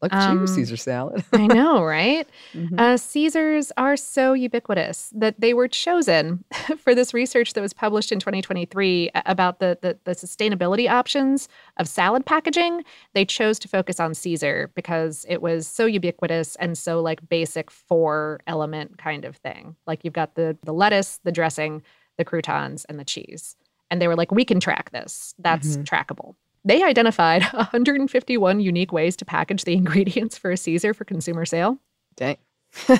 Look 0.00 0.12
at 0.12 0.28
Um, 0.28 0.40
you, 0.42 0.46
Caesar 0.46 0.76
salad. 0.76 1.24
I 1.32 1.46
know, 1.48 1.82
right? 1.82 2.28
Mhm. 2.54 2.78
Uh, 2.78 2.96
Caesars 2.96 3.72
are 3.76 3.96
so 3.96 4.32
ubiquitous 4.32 5.12
that 5.16 5.34
they 5.40 5.52
were 5.54 5.66
chosen 5.66 6.44
for 6.78 6.94
this 6.94 7.12
research 7.12 7.54
that 7.54 7.60
was 7.60 7.72
published 7.72 8.12
in 8.12 8.20
2023 8.20 9.10
about 9.26 9.58
the, 9.58 9.76
the, 9.82 9.98
the 10.04 10.12
sustainability 10.12 10.88
options 10.88 11.48
of 11.78 11.88
salad 11.88 12.24
packaging. 12.26 12.84
They 13.14 13.24
chose 13.24 13.58
to 13.58 13.68
focus 13.68 13.98
on 13.98 14.14
Caesar 14.14 14.70
because 14.76 15.26
it 15.28 15.42
was 15.42 15.66
so 15.66 15.84
ubiquitous 15.86 16.54
and 16.56 16.78
so 16.78 17.00
like 17.00 17.28
basic 17.28 17.70
four 17.70 18.40
element 18.46 18.98
kind 18.98 19.24
of 19.24 19.36
thing. 19.36 19.74
Like 19.86 20.04
you've 20.04 20.14
got 20.14 20.36
the 20.36 20.56
the 20.62 20.72
lettuce, 20.72 21.18
the 21.24 21.32
dressing, 21.32 21.82
the 22.18 22.24
croutons, 22.24 22.84
and 22.84 23.00
the 23.00 23.04
cheese. 23.04 23.56
And 23.90 24.00
they 24.00 24.06
were 24.06 24.16
like, 24.16 24.30
we 24.30 24.44
can 24.44 24.60
track 24.60 24.90
this. 24.90 25.34
That's 25.38 25.76
Mhm. 25.78 25.84
trackable. 25.84 26.34
They 26.64 26.82
identified 26.82 27.42
151 27.52 28.60
unique 28.60 28.92
ways 28.92 29.16
to 29.16 29.24
package 29.24 29.64
the 29.64 29.72
ingredients 29.80 30.36
for 30.38 30.50
a 30.50 30.56
Caesar 30.56 30.94
for 30.94 31.04
consumer 31.04 31.44
sale. 31.46 31.78
Dang. 32.16 32.36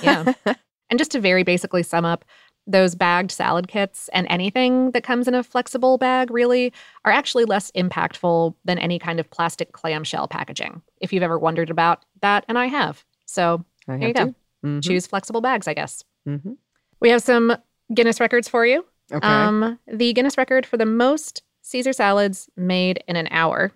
Yeah. 0.03 0.33
And 0.91 0.99
just 0.99 1.11
to 1.11 1.21
very 1.21 1.43
basically 1.43 1.83
sum 1.83 2.07
up, 2.07 2.25
those 2.67 2.95
bagged 2.95 3.31
salad 3.31 3.69
kits 3.69 4.09
and 4.15 4.27
anything 4.31 4.93
that 4.93 5.03
comes 5.05 5.29
in 5.29 5.35
a 5.35 5.43
flexible 5.43 5.99
bag 5.99 6.31
really 6.31 6.73
are 7.05 7.13
actually 7.13 7.45
less 7.45 7.71
impactful 7.73 8.55
than 8.65 8.79
any 8.79 8.99
kind 8.99 9.21
of 9.21 9.29
plastic 9.29 9.73
clamshell 9.73 10.29
packaging. 10.29 10.81
If 11.03 11.13
you've 11.13 11.23
ever 11.23 11.39
wondered 11.39 11.69
about 11.69 12.07
that, 12.23 12.47
and 12.49 12.57
I 12.59 12.69
have. 12.69 13.05
So 13.27 13.63
I 13.87 13.99
There 13.99 14.09
you 14.09 14.15
have 14.17 14.29
go. 14.29 14.35
Mhm, 14.67 14.83
choose 14.83 15.07
flexible 15.07 15.43
bags, 15.43 15.69
I 15.69 15.75
guess. 15.75 16.05
mhm. 16.27 16.57
We 17.01 17.11
have 17.11 17.23
some 17.23 17.55
Guinness 17.93 18.19
records 18.19 18.49
for 18.49 18.65
you. 18.65 18.87
Okay. 19.13 19.27
Um, 19.29 19.79
the 19.87 20.15
Guinness 20.15 20.39
record 20.39 20.65
for 20.65 20.79
the 20.79 20.87
most 20.87 21.43
Caesar 21.69 21.93
salads 21.93 22.49
made 22.57 23.05
in 23.07 23.15
an 23.17 23.29
hour 23.31 23.73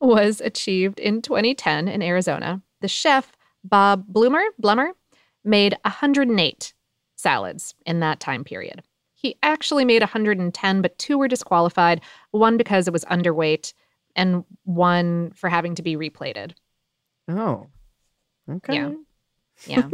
was 0.00 0.40
achieved 0.40 1.00
in 1.00 1.20
2010 1.20 1.88
in 1.88 2.00
Arizona. 2.00 2.62
The 2.82 2.88
chef, 2.88 3.32
Bob 3.64 4.04
Bloomer, 4.06 4.44
Blummer, 4.62 4.90
made 5.42 5.76
108 5.84 6.72
salads 7.16 7.74
in 7.84 7.98
that 7.98 8.20
time 8.20 8.44
period. 8.44 8.82
He 9.14 9.38
actually 9.42 9.84
made 9.84 10.02
110, 10.02 10.82
but 10.82 10.96
two 10.98 11.18
were 11.18 11.26
disqualified 11.26 12.00
one 12.30 12.56
because 12.56 12.86
it 12.86 12.92
was 12.92 13.04
underweight, 13.06 13.72
and 14.14 14.44
one 14.62 15.32
for 15.34 15.48
having 15.48 15.74
to 15.74 15.82
be 15.82 15.96
replated. 15.96 16.52
oh. 17.28 17.66
Okay. 18.48 18.74
Yeah. 18.74 18.92
Yeah. 19.66 19.88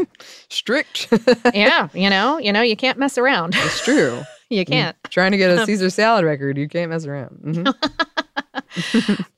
Strict. 0.48 1.08
yeah. 1.54 1.88
You 1.92 2.08
know, 2.08 2.38
you 2.38 2.54
know, 2.54 2.62
you 2.62 2.74
can't 2.74 2.98
mess 2.98 3.18
around. 3.18 3.54
it's 3.54 3.84
true. 3.84 4.22
you 4.50 4.64
can't. 4.64 4.96
Trying 5.10 5.32
to 5.32 5.38
get 5.38 5.50
a 5.50 5.64
Caesar 5.66 5.90
salad 5.90 6.24
record, 6.24 6.56
you 6.58 6.68
can't 6.68 6.90
mess 6.90 7.04
around. 7.06 7.40
Mhm. 7.44 7.74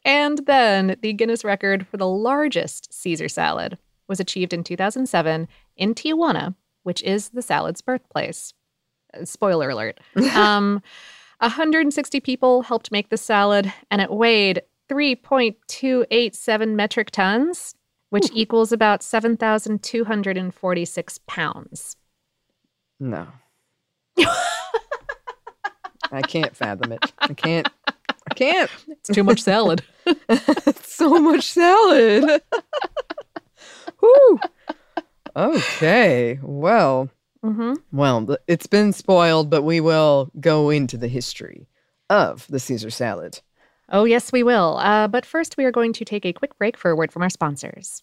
And 0.04 0.38
then 0.46 0.96
the 1.02 1.12
Guinness 1.12 1.44
record 1.44 1.86
for 1.86 1.96
the 1.96 2.08
largest 2.08 2.92
Caesar 2.92 3.28
salad 3.28 3.78
was 4.08 4.18
achieved 4.18 4.52
in 4.52 4.64
2007 4.64 5.46
in 5.76 5.94
Tijuana, 5.94 6.56
which 6.82 7.00
is 7.02 7.28
the 7.30 7.40
salad's 7.42 7.80
birthplace. 7.80 8.52
Uh, 9.14 9.24
Spoiler 9.24 9.70
alert. 9.70 10.00
Um, 10.34 10.82
160 11.38 12.18
people 12.20 12.62
helped 12.62 12.90
make 12.90 13.08
the 13.10 13.16
salad, 13.16 13.72
and 13.90 14.02
it 14.02 14.10
weighed 14.10 14.62
3.287 14.90 16.74
metric 16.74 17.10
tons, 17.12 17.74
which 18.10 18.28
equals 18.34 18.72
about 18.72 19.02
7,246 19.02 21.18
pounds. 21.26 21.96
No. 22.98 23.28
I 26.12 26.22
can't 26.22 26.56
fathom 26.56 26.92
it. 26.92 27.12
I 27.18 27.34
can't. 27.34 27.68
I 27.98 28.34
can't. 28.34 28.70
It's 28.88 29.10
too 29.10 29.24
much 29.24 29.40
salad. 29.42 29.82
so 30.82 31.20
much 31.20 31.44
salad. 31.44 32.42
Whew. 34.00 34.40
Okay. 35.36 36.38
Well, 36.42 37.10
hmm 37.42 37.74
well, 37.92 38.36
it's 38.46 38.66
been 38.66 38.92
spoiled, 38.92 39.50
but 39.50 39.62
we 39.62 39.80
will 39.80 40.30
go 40.40 40.70
into 40.70 40.96
the 40.96 41.08
history 41.08 41.66
of 42.08 42.46
the 42.48 42.60
Caesar 42.60 42.90
salad. 42.90 43.40
Oh, 43.92 44.04
yes, 44.04 44.30
we 44.30 44.42
will. 44.42 44.78
Uh, 44.78 45.08
but 45.08 45.26
first, 45.26 45.56
we 45.56 45.64
are 45.64 45.72
going 45.72 45.92
to 45.94 46.04
take 46.04 46.24
a 46.24 46.32
quick 46.32 46.56
break 46.58 46.76
for 46.76 46.90
a 46.90 46.96
word 46.96 47.10
from 47.12 47.22
our 47.22 47.30
sponsors. 47.30 48.02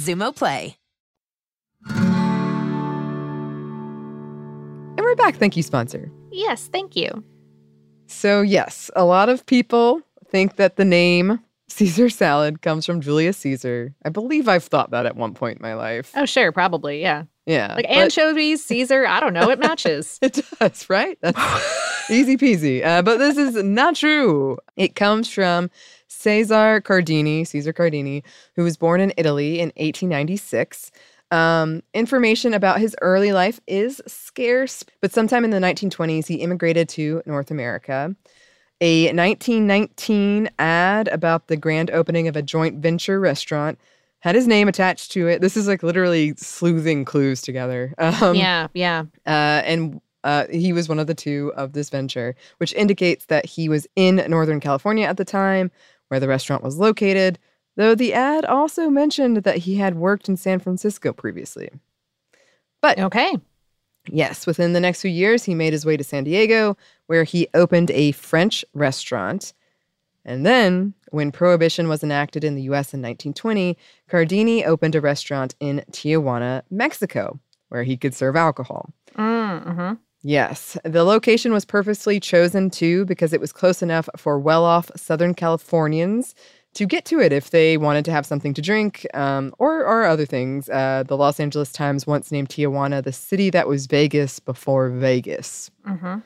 Xumo 0.01 0.35
Play. 0.35 0.77
And 4.97 5.05
we're 5.05 5.15
back. 5.15 5.35
Thank 5.35 5.55
you, 5.55 5.63
sponsor. 5.63 6.11
Yes, 6.31 6.67
thank 6.67 6.95
you. 6.95 7.23
So, 8.07 8.41
yes, 8.41 8.89
a 8.95 9.05
lot 9.05 9.29
of 9.29 9.45
people 9.45 10.01
think 10.27 10.55
that 10.55 10.75
the 10.75 10.85
name 10.85 11.39
Caesar 11.69 12.09
salad 12.09 12.61
comes 12.63 12.85
from 12.85 12.99
Julius 13.01 13.37
Caesar. 13.37 13.93
I 14.03 14.09
believe 14.09 14.47
I've 14.47 14.63
thought 14.63 14.89
that 14.91 15.05
at 15.05 15.15
one 15.15 15.33
point 15.35 15.59
in 15.59 15.61
my 15.61 15.75
life. 15.75 16.11
Oh, 16.15 16.25
sure, 16.25 16.51
probably, 16.51 16.99
yeah. 17.01 17.23
Yeah. 17.45 17.73
Like 17.75 17.85
but- 17.87 17.95
anchovies, 17.95 18.65
Caesar, 18.65 19.05
I 19.07 19.19
don't 19.19 19.33
know, 19.33 19.49
it 19.51 19.59
matches. 19.67 20.17
It 20.21 20.43
does, 20.59 20.89
right? 20.89 21.17
That's 21.21 22.09
easy 22.09 22.37
peasy. 22.37 22.83
Uh, 22.83 23.01
but 23.03 23.17
this 23.17 23.37
is 23.37 23.55
not 23.63 23.95
true. 23.95 24.57
It 24.75 24.95
comes 24.95 25.29
from 25.29 25.69
Cesar 26.11 26.81
Cardini, 26.81 27.45
Caesar 27.45 27.71
Cardini, 27.71 28.23
who 28.55 28.63
was 28.63 28.75
born 28.75 28.99
in 28.99 29.13
Italy 29.17 29.59
in 29.59 29.69
1896. 29.69 30.91
Um, 31.31 31.81
information 31.93 32.53
about 32.53 32.81
his 32.81 32.95
early 33.01 33.31
life 33.31 33.61
is 33.65 34.01
scarce, 34.05 34.83
but 34.99 35.13
sometime 35.13 35.45
in 35.45 35.51
the 35.51 35.59
1920s, 35.59 36.27
he 36.27 36.35
immigrated 36.35 36.89
to 36.89 37.23
North 37.25 37.49
America. 37.49 38.13
A 38.81 39.05
1919 39.13 40.49
ad 40.59 41.07
about 41.07 41.47
the 41.47 41.55
grand 41.55 41.89
opening 41.89 42.27
of 42.27 42.35
a 42.35 42.41
joint 42.41 42.79
venture 42.79 43.19
restaurant 43.19 43.79
had 44.19 44.35
his 44.35 44.47
name 44.47 44.67
attached 44.67 45.11
to 45.13 45.27
it. 45.27 45.39
This 45.39 45.55
is 45.55 45.67
like 45.67 45.81
literally 45.81 46.33
sleuthing 46.35 47.05
clues 47.05 47.41
together. 47.41 47.93
Um, 47.99 48.35
yeah, 48.35 48.67
yeah. 48.73 49.05
uh, 49.25 49.63
and 49.65 50.01
uh, 50.23 50.45
he 50.51 50.73
was 50.73 50.89
one 50.89 50.99
of 50.99 51.07
the 51.07 51.15
two 51.15 51.53
of 51.55 51.73
this 51.73 51.89
venture, 51.89 52.35
which 52.57 52.73
indicates 52.73 53.25
that 53.27 53.45
he 53.45 53.69
was 53.69 53.87
in 53.95 54.17
Northern 54.27 54.59
California 54.59 55.07
at 55.07 55.17
the 55.17 55.25
time, 55.25 55.71
where 56.11 56.19
the 56.19 56.27
restaurant 56.27 56.61
was 56.61 56.77
located. 56.77 57.39
Though 57.77 57.95
the 57.95 58.13
ad 58.13 58.43
also 58.43 58.89
mentioned 58.89 59.37
that 59.37 59.59
he 59.59 59.75
had 59.77 59.95
worked 59.95 60.27
in 60.27 60.35
San 60.35 60.59
Francisco 60.59 61.13
previously. 61.13 61.69
But 62.81 62.99
Okay. 62.99 63.37
yes, 64.09 64.45
within 64.45 64.73
the 64.73 64.81
next 64.81 65.01
few 65.01 65.09
years, 65.09 65.45
he 65.45 65.55
made 65.55 65.71
his 65.71 65.85
way 65.85 65.95
to 65.95 66.03
San 66.03 66.25
Diego, 66.25 66.75
where 67.07 67.23
he 67.23 67.47
opened 67.53 67.89
a 67.91 68.11
French 68.11 68.65
restaurant. 68.73 69.53
And 70.25 70.45
then, 70.45 70.95
when 71.11 71.31
Prohibition 71.31 71.87
was 71.87 72.03
enacted 72.03 72.43
in 72.43 72.55
the 72.55 72.63
US 72.63 72.93
in 72.93 73.01
1920, 73.01 73.77
Cardini 74.09 74.65
opened 74.65 74.95
a 74.95 75.01
restaurant 75.01 75.55
in 75.61 75.81
Tijuana, 75.91 76.63
Mexico, 76.69 77.39
where 77.69 77.83
he 77.83 77.95
could 77.95 78.13
serve 78.13 78.35
alcohol. 78.35 78.93
Mm-hmm. 79.17 79.93
Yes, 80.23 80.77
the 80.83 81.03
location 81.03 81.51
was 81.51 81.65
purposely 81.65 82.19
chosen 82.19 82.69
too 82.69 83.05
because 83.05 83.33
it 83.33 83.41
was 83.41 83.51
close 83.51 83.81
enough 83.81 84.07
for 84.17 84.37
well 84.37 84.63
off 84.63 84.91
Southern 84.95 85.33
Californians 85.33 86.35
to 86.73 86.85
get 86.85 87.05
to 87.05 87.19
it 87.19 87.33
if 87.33 87.49
they 87.49 87.75
wanted 87.75 88.05
to 88.05 88.11
have 88.11 88.25
something 88.25 88.53
to 88.53 88.61
drink 88.61 89.05
um, 89.13 89.53
or, 89.57 89.79
or 89.83 90.05
other 90.05 90.25
things. 90.25 90.69
Uh, 90.69 91.03
the 91.05 91.17
Los 91.17 91.39
Angeles 91.39 91.71
Times 91.71 92.07
once 92.07 92.31
named 92.31 92.49
Tijuana 92.49 93.03
the 93.03 93.11
city 93.11 93.49
that 93.49 93.67
was 93.67 93.87
Vegas 93.87 94.39
before 94.39 94.89
Vegas. 94.89 95.71
Mm-hmm. 95.87 96.19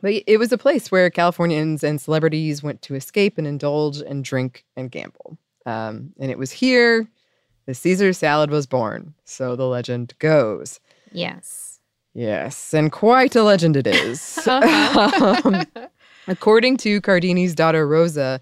But 0.00 0.22
it 0.26 0.38
was 0.38 0.52
a 0.52 0.58
place 0.58 0.92
where 0.92 1.10
Californians 1.10 1.82
and 1.82 2.00
celebrities 2.00 2.62
went 2.62 2.82
to 2.82 2.94
escape 2.94 3.38
and 3.38 3.46
indulge 3.46 3.98
and 3.98 4.22
drink 4.22 4.64
and 4.76 4.90
gamble. 4.90 5.38
Um, 5.66 6.12
and 6.20 6.30
it 6.30 6.38
was 6.38 6.52
here 6.52 7.08
the 7.66 7.74
Caesar 7.74 8.14
salad 8.14 8.50
was 8.50 8.66
born, 8.66 9.12
so 9.24 9.54
the 9.54 9.66
legend 9.66 10.14
goes. 10.20 10.80
Yes. 11.12 11.67
Yes, 12.18 12.74
and 12.74 12.90
quite 12.90 13.36
a 13.36 13.44
legend 13.44 13.76
it 13.76 13.86
is. 13.86 14.38
um, 14.48 15.64
according 16.26 16.76
to 16.78 17.00
Cardini's 17.00 17.54
daughter 17.54 17.86
Rosa, 17.86 18.40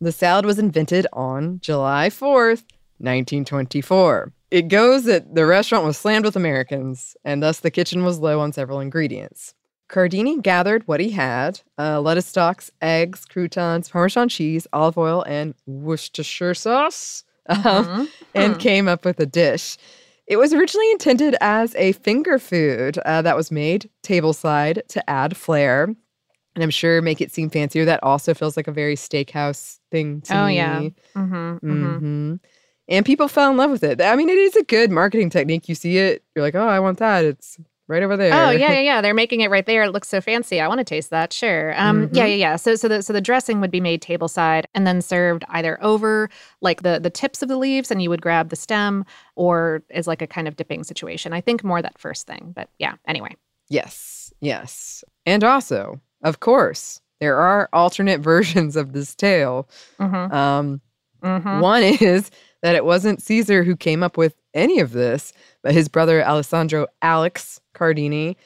the 0.00 0.12
salad 0.12 0.46
was 0.46 0.60
invented 0.60 1.08
on 1.12 1.58
July 1.60 2.08
4th, 2.08 2.62
1924. 2.98 4.32
It 4.52 4.68
goes 4.68 5.04
that 5.04 5.34
the 5.34 5.44
restaurant 5.44 5.84
was 5.84 5.98
slammed 5.98 6.24
with 6.24 6.36
Americans, 6.36 7.16
and 7.24 7.42
thus 7.42 7.58
the 7.58 7.70
kitchen 7.72 8.04
was 8.04 8.20
low 8.20 8.38
on 8.38 8.52
several 8.52 8.78
ingredients. 8.78 9.54
Cardini 9.88 10.40
gathered 10.40 10.86
what 10.86 11.00
he 11.00 11.10
had 11.10 11.60
uh, 11.78 12.00
lettuce 12.00 12.26
stalks, 12.26 12.70
eggs, 12.80 13.24
croutons, 13.24 13.88
Parmesan 13.88 14.28
cheese, 14.28 14.68
olive 14.72 14.96
oil, 14.98 15.22
and 15.26 15.54
Worcestershire 15.66 16.54
sauce, 16.54 17.24
um, 17.48 17.58
Mhm. 17.64 18.08
and 18.36 18.54
Hmm. 18.54 18.60
came 18.60 18.86
up 18.88 19.04
with 19.04 19.18
a 19.18 19.26
dish. 19.26 19.76
It 20.26 20.36
was 20.36 20.52
originally 20.52 20.90
intended 20.90 21.36
as 21.40 21.74
a 21.76 21.92
finger 21.92 22.38
food 22.38 22.98
uh, 22.98 23.22
that 23.22 23.36
was 23.36 23.50
made 23.50 23.88
tableside 24.02 24.86
to 24.88 25.10
add 25.10 25.36
flair. 25.36 25.84
And 25.84 26.62
I'm 26.62 26.70
sure 26.70 27.02
make 27.02 27.20
it 27.20 27.32
seem 27.32 27.50
fancier. 27.50 27.84
That 27.84 28.02
also 28.02 28.34
feels 28.34 28.56
like 28.56 28.66
a 28.66 28.72
very 28.72 28.96
steakhouse 28.96 29.78
thing 29.90 30.22
to 30.22 30.36
Oh, 30.36 30.46
me. 30.46 30.56
yeah. 30.56 30.80
Mm-hmm. 31.14 31.34
mm-hmm. 31.34 31.98
hmm 31.98 32.34
And 32.88 33.04
people 33.06 33.28
fell 33.28 33.50
in 33.50 33.56
love 33.56 33.70
with 33.70 33.84
it. 33.84 34.00
I 34.00 34.16
mean, 34.16 34.28
it 34.30 34.38
is 34.38 34.56
a 34.56 34.64
good 34.64 34.90
marketing 34.90 35.30
technique. 35.30 35.68
You 35.68 35.74
see 35.74 35.98
it, 35.98 36.24
you're 36.34 36.42
like, 36.44 36.54
oh, 36.54 36.66
I 36.66 36.80
want 36.80 36.98
that. 36.98 37.24
It's 37.24 37.58
right 37.88 38.02
over 38.02 38.16
there. 38.16 38.32
Oh 38.34 38.50
yeah, 38.50 38.72
yeah, 38.72 38.80
yeah. 38.90 39.00
They're 39.00 39.14
making 39.14 39.40
it 39.42 39.50
right 39.50 39.64
there. 39.66 39.82
It 39.84 39.92
looks 39.92 40.08
so 40.08 40.20
fancy. 40.20 40.60
I 40.60 40.68
want 40.68 40.78
to 40.78 40.84
taste 40.84 41.10
that. 41.10 41.32
Sure. 41.32 41.72
Um, 41.80 42.10
yeah, 42.12 42.24
Mhm. 42.24 42.28
yeah, 42.30 42.34
yeah. 42.34 42.56
So, 42.56 42.74
so 42.74 42.88
the 42.88 43.02
so 43.02 43.12
the 43.12 43.20
dressing 43.20 43.60
would 43.60 43.70
be 43.70 43.80
made 43.80 44.02
tableside 44.02 44.64
and 44.74 44.86
then 44.86 45.00
served 45.02 45.44
either 45.50 45.82
over 45.82 46.28
like 46.60 46.82
the 46.82 46.98
the 46.98 47.10
tips 47.10 47.42
of 47.42 47.48
the 47.48 47.56
leaves, 47.56 47.90
and 47.90 48.02
you 48.02 48.10
would 48.10 48.22
grab 48.22 48.48
the 48.50 48.56
stem, 48.56 49.04
or 49.34 49.82
as 49.90 50.06
like 50.06 50.22
a 50.22 50.26
kind 50.26 50.48
of 50.48 50.56
dipping 50.56 50.84
situation. 50.84 51.32
I 51.32 51.40
think 51.40 51.62
more 51.64 51.82
that 51.82 51.98
first 51.98 52.26
thing, 52.26 52.52
but 52.54 52.68
yeah. 52.78 52.94
Anyway. 53.06 53.36
Yes, 53.68 54.32
yes. 54.40 55.02
And 55.24 55.42
also, 55.42 56.00
of 56.22 56.40
course, 56.40 57.00
there 57.20 57.36
are 57.36 57.68
alternate 57.72 58.20
versions 58.32 58.76
of 58.76 58.92
this 58.92 59.14
tale. 59.14 59.68
Mm-hmm. 60.00 60.34
Um, 60.34 60.80
Mm-hmm. 61.22 61.60
One 61.60 61.82
is 61.82 62.30
that 62.62 62.74
it 62.74 62.84
wasn't 62.84 63.22
Caesar 63.22 63.64
who 63.64 63.76
came 63.76 64.02
up 64.02 64.16
with 64.16 64.34
any 64.54 64.80
of 64.80 64.92
this, 64.92 65.32
but 65.62 65.72
his 65.72 65.88
brother 65.88 66.24
Alessandro 66.24 66.86
Alex 67.02 67.60
Cardini. 67.74 68.36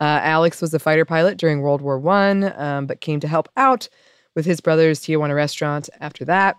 Uh, 0.00 0.20
Alex 0.22 0.60
was 0.60 0.74
a 0.74 0.78
fighter 0.78 1.04
pilot 1.04 1.38
during 1.38 1.60
World 1.60 1.80
War 1.80 1.98
One, 1.98 2.52
um, 2.60 2.86
but 2.86 3.00
came 3.00 3.20
to 3.20 3.28
help 3.28 3.48
out 3.56 3.88
with 4.34 4.44
his 4.44 4.60
brother's 4.60 5.00
Tijuana 5.00 5.34
restaurant 5.34 5.88
after 6.00 6.24
that. 6.24 6.56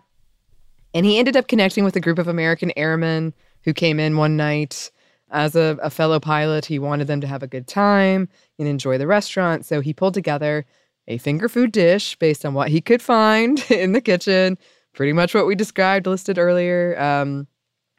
And 0.93 1.05
he 1.05 1.19
ended 1.19 1.35
up 1.35 1.47
connecting 1.47 1.83
with 1.83 1.95
a 1.95 1.99
group 1.99 2.17
of 2.17 2.27
American 2.27 2.71
airmen 2.77 3.33
who 3.63 3.73
came 3.73 3.99
in 3.99 4.17
one 4.17 4.37
night. 4.37 4.91
As 5.31 5.55
a, 5.55 5.77
a 5.81 5.89
fellow 5.89 6.19
pilot, 6.19 6.65
he 6.65 6.79
wanted 6.79 7.07
them 7.07 7.19
to 7.19 7.27
have 7.27 7.43
a 7.43 7.47
good 7.47 7.67
time 7.67 8.29
and 8.57 8.67
enjoy 8.67 8.97
the 8.97 9.07
restaurant. 9.07 9.65
So 9.65 9.81
he 9.81 9.91
pulled 9.91 10.13
together 10.13 10.65
a 11.07 11.17
finger 11.17 11.49
food 11.49 11.71
dish 11.71 12.15
based 12.15 12.45
on 12.45 12.53
what 12.53 12.69
he 12.69 12.79
could 12.79 13.01
find 13.01 13.59
in 13.69 13.91
the 13.91 14.01
kitchen 14.01 14.57
pretty 14.95 15.13
much 15.13 15.33
what 15.35 15.45
we 15.45 15.55
described 15.55 16.07
listed 16.07 16.37
earlier, 16.37 16.99
um, 16.99 17.47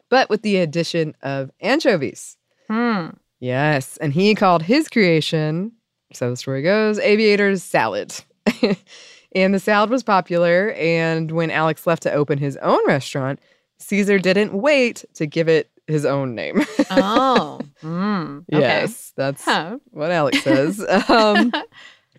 but 0.09 0.29
with 0.31 0.43
the 0.43 0.57
addition 0.57 1.15
of 1.23 1.51
anchovies. 1.61 2.37
Hmm. 2.69 3.09
Yes, 3.39 3.97
and 3.99 4.13
he 4.13 4.35
called 4.35 4.63
his 4.63 4.89
creation, 4.89 5.73
so 6.13 6.31
the 6.31 6.37
story 6.37 6.63
goes, 6.63 6.99
Aviator's 6.99 7.63
Salad. 7.63 8.15
and 9.35 9.55
the 9.55 9.61
salad 9.61 9.91
was 9.91 10.03
popular, 10.03 10.73
and 10.73 11.31
when 11.31 11.51
Alex 11.51 11.87
left 11.87 12.03
to 12.05 12.13
open 12.13 12.39
his 12.39 12.57
own 12.59 12.81
restaurant, 12.87 13.41
Caesar 13.79 14.19
didn't 14.19 14.55
wait 14.55 15.05
to 15.15 15.27
give 15.27 15.49
it 15.49 15.71
his 15.87 16.05
own 16.07 16.35
name. 16.35 16.65
Oh. 16.91 17.61
mm. 17.83 18.39
Okay. 18.53 18.61
Yes, 18.61 19.13
that's 19.17 19.45
Huh. 19.45 19.79
what 19.91 20.11
Alex 20.11 20.43
says. 20.43 20.85
um, 21.09 21.53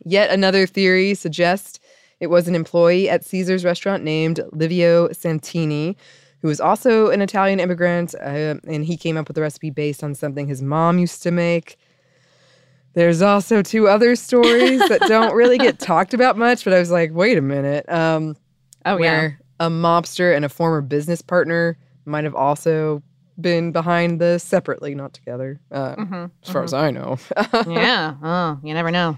yet 0.06 0.30
another 0.30 0.68
theory 0.68 1.16
suggests 1.16 1.80
it 2.20 2.28
was 2.28 2.48
an 2.48 2.56
employee 2.56 3.10
at 3.10 3.24
Caesar's 3.26 3.64
restaurant 3.66 4.04
named 4.04 4.40
Livio 4.52 5.12
Santini, 5.12 5.96
who 6.42 6.48
was 6.48 6.60
also 6.60 7.10
an 7.10 7.22
Italian 7.22 7.60
immigrant, 7.60 8.16
uh, 8.16 8.56
and 8.68 8.86
he 8.86 8.98
came 8.98 9.18
up 9.18 9.28
with 9.28 9.36
the 9.36 9.42
recipe 9.42 9.70
based 9.70 10.04
on 10.04 10.16
something 10.16 10.48
his 10.48 10.62
mom 10.62 11.00
used 11.00 11.22
to 11.24 11.32
make. 11.32 11.78
There's 12.94 13.22
also 13.22 13.62
two 13.62 13.88
other 13.88 14.16
stories 14.16 14.80
that 14.90 15.02
don't 15.02 15.36
really 15.36 15.58
get 15.58 15.78
talked 15.80 16.14
about 16.14 16.38
much, 16.38 16.64
but 16.64 16.74
I 16.74 16.80
was 16.80 16.90
like, 16.92 17.12
wait 17.14 17.38
a 17.38 17.42
minute. 17.42 17.88
Um, 17.90 18.36
Oh 18.86 18.98
yeah. 18.98 19.32
a 19.60 19.70
mobster 19.70 20.36
and 20.36 20.46
a 20.46 20.50
former 20.50 20.82
business 20.82 21.22
partner 21.22 21.78
might 22.06 22.24
have 22.24 22.36
also 22.36 23.04
been 23.40 23.72
behind 23.72 24.20
this 24.22 24.44
separately, 24.44 24.96
not 24.96 25.14
together, 25.14 25.60
uh, 25.72 25.96
Mhm, 25.96 26.32
as 26.44 26.50
far 26.52 26.64
as 26.64 26.74
I 26.74 26.90
know. 26.90 27.18
yeah. 27.68 28.16
Oh, 28.24 28.60
you 28.64 28.74
never 28.74 28.90
know. 28.90 29.18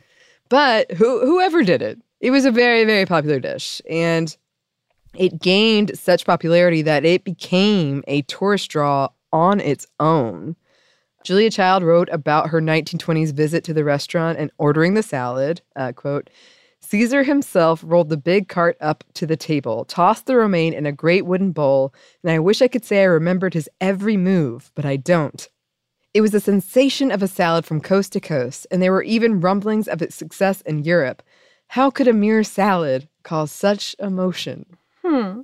But 0.50 0.92
who, 0.94 1.26
whoever 1.26 1.64
did 1.64 1.82
it, 1.82 2.00
it 2.20 2.32
was 2.32 2.46
a 2.46 2.52
very, 2.52 2.86
very 2.86 3.06
popular 3.06 3.40
dish. 3.40 3.82
And 3.90 4.36
it 5.16 5.42
gained 5.42 5.98
such 5.98 6.26
popularity 6.26 6.82
that 6.84 7.06
it 7.06 7.24
became 7.24 8.04
a 8.08 8.22
tourist 8.24 8.70
draw 8.70 9.10
on 9.32 9.60
its 9.60 9.88
own. 10.00 10.56
Julia 11.24 11.50
Child 11.50 11.84
wrote 11.84 12.10
about 12.12 12.50
her 12.50 12.62
1920s 12.62 13.34
visit 13.34 13.64
to 13.66 13.74
the 13.74 13.84
restaurant 13.84 14.40
and 14.40 14.52
ordering 14.58 14.94
the 14.94 15.04
salad. 15.04 15.62
Uh, 15.76 15.92
quote, 15.92 16.30
Caesar 16.82 17.24
himself 17.24 17.84
rolled 17.86 18.10
the 18.10 18.18
big 18.18 18.48
cart 18.48 18.78
up 18.80 19.04
to 19.14 19.28
the 19.28 19.36
table, 19.36 19.84
tossed 19.86 20.26
the 20.26 20.38
romaine 20.38 20.74
in 20.74 20.86
a 20.86 20.94
great 20.94 21.26
wooden 21.26 21.52
bowl, 21.52 21.94
and 22.24 22.32
I 22.32 22.40
wish 22.40 22.62
I 22.62 22.70
could 22.70 22.86
say 22.86 23.02
I 23.02 23.06
remembered 23.06 23.54
his 23.54 23.70
every 23.82 24.16
move, 24.16 24.72
but 24.76 24.86
I 24.86 24.96
don't. 24.96 25.48
It 26.14 26.22
was 26.22 26.34
a 26.34 26.40
sensation 26.40 27.12
of 27.12 27.22
a 27.22 27.28
salad 27.28 27.66
from 27.66 27.82
coast 27.82 28.14
to 28.14 28.20
coast, 28.20 28.66
and 28.72 28.82
there 28.82 28.94
were 28.94 29.04
even 29.04 29.42
rumblings 29.42 29.88
of 29.88 30.02
its 30.02 30.16
success 30.16 30.62
in 30.62 30.84
Europe. 30.84 31.22
How 31.70 31.92
could 31.92 32.08
a 32.08 32.14
mere 32.14 32.44
salad 32.44 33.08
cause 33.22 33.52
such 33.52 33.96
emotion? 34.00 34.66
Hmm. 35.04 35.42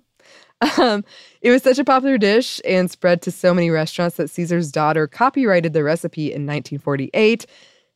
Um, 0.80 1.04
it 1.42 1.52
was 1.52 1.62
such 1.62 1.78
a 1.78 1.84
popular 1.84 2.18
dish 2.18 2.60
and 2.66 2.90
spread 2.90 3.22
to 3.24 3.32
so 3.32 3.54
many 3.54 3.70
restaurants 3.70 4.18
that 4.18 4.32
Caesar's 4.32 4.72
daughter 4.72 5.06
copyrighted 5.06 5.74
the 5.74 5.84
recipe 5.84 6.28
in 6.28 6.48
1948. 6.48 7.46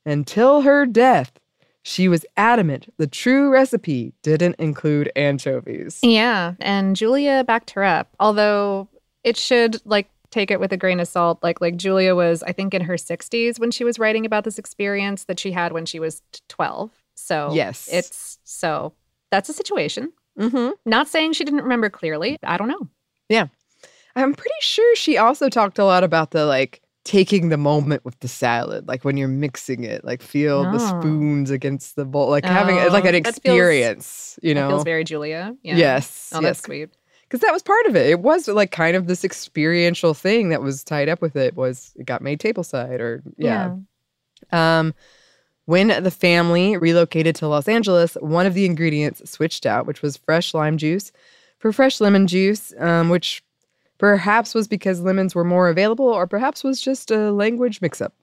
Until 0.05 0.61
her 0.61 0.85
death, 0.85 1.39
she 1.81 2.07
was 2.07 2.23
adamant 2.37 2.93
the 2.97 3.07
true 3.07 3.49
recipe 3.49 4.13
didn't 4.21 4.55
include 4.59 5.11
anchovies. 5.15 5.99
Yeah, 6.03 6.53
and 6.59 6.95
Julia 6.95 7.43
backed 7.43 7.71
her 7.71 7.83
up. 7.83 8.13
Although 8.19 8.89
it 9.23 9.37
should 9.37 9.83
like 9.85 10.07
take 10.29 10.51
it 10.51 10.59
with 10.59 10.71
a 10.71 10.77
grain 10.77 10.99
of 10.99 11.07
salt. 11.07 11.39
Like 11.41 11.61
like 11.61 11.77
Julia 11.77 12.15
was, 12.15 12.43
I 12.43 12.51
think, 12.51 12.73
in 12.75 12.81
her 12.83 12.95
60s 12.95 13.59
when 13.59 13.71
she 13.71 13.83
was 13.83 13.97
writing 13.97 14.25
about 14.25 14.43
this 14.43 14.59
experience 14.59 15.23
that 15.23 15.39
she 15.39 15.51
had 15.51 15.71
when 15.71 15.87
she 15.87 15.99
was 15.99 16.21
12. 16.49 16.91
So 17.25 17.51
Yes. 17.53 17.89
it's 17.91 18.39
so 18.43 18.93
that's 19.31 19.49
a 19.49 19.53
situation. 19.53 20.11
Mm-hmm. 20.39 20.69
Not 20.85 21.07
saying 21.07 21.33
she 21.33 21.43
didn't 21.43 21.61
remember 21.63 21.89
clearly. 21.89 22.37
I 22.43 22.57
don't 22.57 22.69
know. 22.69 22.87
Yeah. 23.27 23.47
I'm 24.15 24.33
pretty 24.33 24.55
sure 24.61 24.95
she 24.95 25.17
also 25.17 25.49
talked 25.49 25.77
a 25.79 25.85
lot 25.85 26.03
about 26.03 26.31
the 26.31 26.45
like 26.45 26.81
taking 27.05 27.49
the 27.49 27.57
moment 27.57 28.03
with 28.05 28.19
the 28.19 28.27
salad, 28.27 28.87
like 28.87 29.03
when 29.05 29.17
you're 29.17 29.27
mixing 29.27 29.83
it, 29.83 30.03
like 30.03 30.21
feel 30.21 30.63
the 30.63 30.79
Oh. 30.81 30.99
spoons 30.99 31.49
against 31.49 31.95
the 31.95 32.05
bowl, 32.05 32.29
like 32.29 32.45
having 32.45 32.77
it 32.77 32.91
like 32.91 33.05
Oh, 33.05 33.07
an 33.09 33.13
that 33.13 33.23
feels- 33.25 33.37
experience, 33.37 34.39
you 34.41 34.53
know? 34.53 34.69
feels 34.69 34.83
very 34.83 35.03
Julia. 35.03 35.55
Yeah. 35.63 35.75
Yes. 35.75 36.29
Oh, 36.33 36.37
yes. 36.41 36.43
that's 36.49 36.61
sweet. 36.63 36.89
Because 37.23 37.41
that 37.41 37.53
was 37.53 37.61
part 37.61 37.85
of 37.85 37.95
it. 37.95 38.09
It 38.09 38.19
was 38.21 38.47
like 38.47 38.71
kind 38.71 38.95
of 38.95 39.07
this 39.07 39.23
experiential 39.23 40.13
thing 40.13 40.49
that 40.49 40.61
was 40.61 40.83
tied 40.83 41.09
up 41.09 41.21
with 41.21 41.35
it 41.35 41.55
was 41.55 41.93
it 41.95 42.05
got 42.05 42.21
made 42.21 42.39
tableside 42.39 42.99
or 42.99 43.21
yeah. 43.37 43.75
Um 44.51 44.93
when 45.69 45.89
the 46.03 46.09
family 46.09 46.77
relocated 46.77 47.35
to 47.35 47.47
Los 47.47 47.67
Angeles, 47.67 48.15
one 48.21 48.47
of 48.47 48.55
the 48.55 48.65
ingredients 48.65 49.21
switched 49.29 49.67
out, 49.67 49.85
which 49.85 50.01
was 50.01 50.17
fresh 50.17 50.55
lime 50.55 50.79
juice 50.79 51.11
for 51.59 51.71
fresh 51.71 52.01
lemon 52.01 52.25
juice, 52.25 52.73
um, 52.79 53.09
which 53.09 53.43
perhaps 53.99 54.55
was 54.55 54.67
because 54.67 55.01
lemons 55.01 55.35
were 55.35 55.43
more 55.43 55.69
available 55.69 56.07
or 56.07 56.25
perhaps 56.25 56.63
was 56.63 56.81
just 56.81 57.11
a 57.11 57.31
language 57.31 57.81
mix 57.81 58.01
up. 58.01 58.13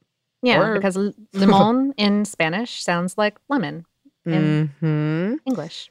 Yeah, 0.43 0.59
Or- 0.61 0.75
because 0.75 0.97
l- 0.97 1.13
limon 1.35 1.95
in 1.97 2.25
Spanish 2.25 2.83
sounds 2.83 3.17
like 3.17 3.39
lemon 3.49 3.87
in 4.25 4.73
hmm 4.81 5.35
English. 5.47 5.89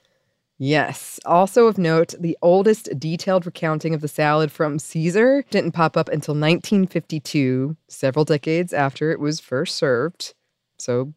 Yes. 0.57 1.21
Also 1.25 1.67
of 1.67 1.77
note, 1.77 2.15
the 2.19 2.37
oldest 2.41 2.89
detailed 2.99 3.45
recounting 3.45 3.93
of 3.95 4.01
the 4.01 4.09
salad 4.09 4.51
from 4.51 4.77
Caesar 4.77 5.45
didn't 5.51 5.71
pop 5.71 5.95
up 5.95 6.09
until 6.09 6.33
1952, 6.33 7.77
several 7.87 8.25
decades 8.25 8.73
after 8.73 9.11
it 9.11 9.21
was 9.21 9.39
first 9.39 9.75
served. 9.75 10.33
So, 10.77 11.13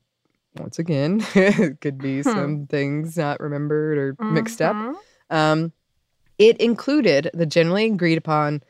once 0.57 0.79
again, 0.79 1.25
it 1.35 1.81
could 1.81 1.99
be 1.99 2.23
Hmm. 2.23 2.31
some 2.31 2.67
things 2.67 3.17
not 3.17 3.41
remembered 3.41 3.99
or 3.99 4.17
mixed 4.33 4.61
up. 4.63 4.75
Mhm. 4.77 4.95
Um, 5.31 5.73
it 6.39 6.57
included 6.59 7.31
the 7.35 7.47
generally 7.47 7.87
agreed 7.87 8.19
upon, 8.19 8.63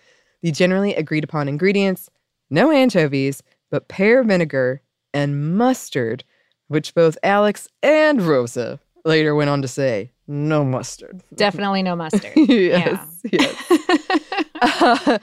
the 0.42 0.50
generally 0.50 0.94
agreed 0.94 1.24
upon 1.24 1.48
ingredients: 1.48 2.08
no 2.50 2.70
anchovies, 2.70 3.42
but 3.70 3.88
pear 3.88 4.22
vinegar 4.24 4.82
and 5.14 5.56
mustard, 5.56 6.24
which 6.68 6.94
both 6.94 7.16
Alex 7.22 7.68
and 7.82 8.22
Rosa 8.22 8.80
later 9.04 9.34
went 9.34 9.50
on 9.50 9.62
to 9.62 9.68
say 9.68 10.10
no 10.26 10.64
mustard. 10.64 11.22
Definitely 11.34 11.82
no 11.82 11.96
mustard. 11.96 12.32
yes, 12.36 13.20
yes. 13.30 13.54
Uh, 14.60 15.18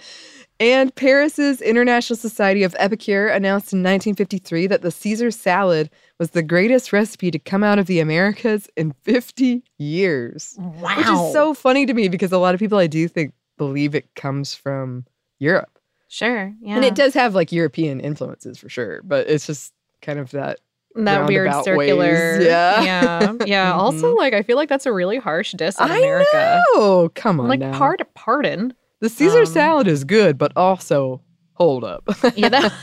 and 0.59 0.93
Paris's 0.95 1.61
International 1.61 2.15
Society 2.17 2.63
of 2.63 2.75
Epicure 2.79 3.27
announced 3.27 3.73
in 3.73 3.79
1953 3.79 4.67
that 4.67 4.81
the 4.81 4.91
Caesar 4.91 5.31
salad 5.31 5.89
was 6.19 6.31
the 6.31 6.43
greatest 6.43 6.93
recipe 6.93 7.29
to 7.31 7.39
come 7.39 7.63
out 7.63 7.77
of 7.79 7.87
the 7.87 7.99
Americas 7.99 8.69
in 8.77 8.93
50 9.03 9.63
years. 9.77 10.55
Wow. 10.57 10.95
Which 10.97 11.07
is 11.07 11.33
so 11.33 11.53
funny 11.53 11.85
to 11.85 11.93
me 11.93 12.07
because 12.07 12.31
a 12.31 12.37
lot 12.37 12.53
of 12.53 12.59
people 12.59 12.77
I 12.77 12.87
do 12.87 13.07
think 13.07 13.33
believe 13.57 13.95
it 13.95 14.13
comes 14.15 14.53
from 14.53 15.05
Europe. 15.39 15.77
Sure. 16.07 16.53
Yeah. 16.61 16.75
And 16.75 16.85
it 16.85 16.95
does 16.95 17.13
have 17.13 17.35
like 17.35 17.51
European 17.51 17.99
influences 17.99 18.57
for 18.57 18.69
sure, 18.69 19.01
but 19.03 19.27
it's 19.29 19.45
just 19.47 19.73
kind 20.01 20.19
of 20.19 20.31
that 20.31 20.59
that 20.95 21.27
weird 21.27 21.51
circular. 21.65 22.37
ways. 22.37 22.45
Yeah. 22.45 22.81
Yeah. 22.83 23.33
Yeah. 23.45 23.73
Also, 23.73 24.13
Mhm. 24.13 24.17
like, 24.17 24.33
I 24.33 24.41
feel 24.43 24.55
like 24.55 24.69
that's 24.69 24.85
a 24.85 24.93
really 24.93 25.17
harsh 25.17 25.51
diss 25.51 25.77
on 25.77 25.91
I 25.91 25.97
America. 25.97 26.61
know. 26.75 27.09
Come 27.15 27.41
on 27.41 27.49
Like, 27.49 27.59
now. 27.59 27.77
part 27.77 28.01
pardon. 28.13 28.73
The 29.01 29.09
Caesar 29.09 29.39
um, 29.41 29.45
salad 29.45 29.87
is 29.87 30.03
good, 30.03 30.37
but 30.37 30.51
also 30.55 31.21
hold 31.53 31.83
up. 31.83 32.03
Yeah. 32.35 32.49
That, 32.49 32.73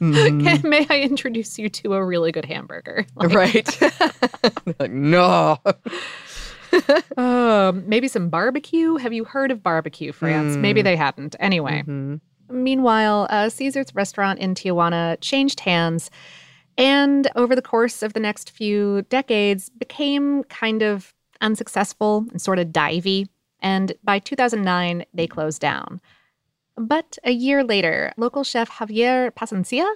Mhm. 0.00 0.64
May 0.64 0.86
I 0.90 1.00
introduce 1.00 1.58
you 1.58 1.68
to 1.68 1.94
a 1.94 2.04
really 2.04 2.32
good 2.32 2.44
hamburger? 2.44 3.06
Like, 3.16 3.32
right. 3.32 3.80
like, 4.78 4.90
no. 4.90 5.58
Um, 7.16 7.88
maybe 7.88 8.08
some 8.08 8.28
barbecue. 8.28 8.96
Have 8.96 9.12
you 9.12 9.22
heard 9.24 9.52
of 9.52 9.62
barbecue, 9.62 10.10
France? 10.12 10.56
Maybe 10.56 10.80
Mm. 10.80 10.84
they 10.84 10.96
hadn't. 10.96 11.36
Anyway. 11.38 11.84
Mhm. 11.86 12.20
Meanwhile, 12.50 13.28
uh, 13.30 13.48
Caesar's 13.48 13.94
restaurant 13.94 14.40
in 14.40 14.54
Tijuana 14.54 15.16
changed 15.20 15.60
hands 15.60 16.10
and 16.76 17.30
over 17.36 17.54
the 17.54 17.62
course 17.62 18.02
of 18.02 18.12
the 18.14 18.20
next 18.20 18.50
few 18.50 19.02
decades 19.08 19.68
became 19.70 20.42
kind 20.44 20.82
of 20.82 21.14
unsuccessful 21.40 22.26
and 22.32 22.42
sort 22.42 22.58
of 22.58 22.68
divey. 22.68 23.26
And 23.64 23.94
by 24.04 24.18
2009, 24.18 25.06
they 25.14 25.26
closed 25.26 25.60
down. 25.60 26.02
But 26.76 27.16
a 27.24 27.30
year 27.30 27.64
later, 27.64 28.12
local 28.18 28.44
chef 28.44 28.70
Javier 28.70 29.30
Plascencia, 29.30 29.86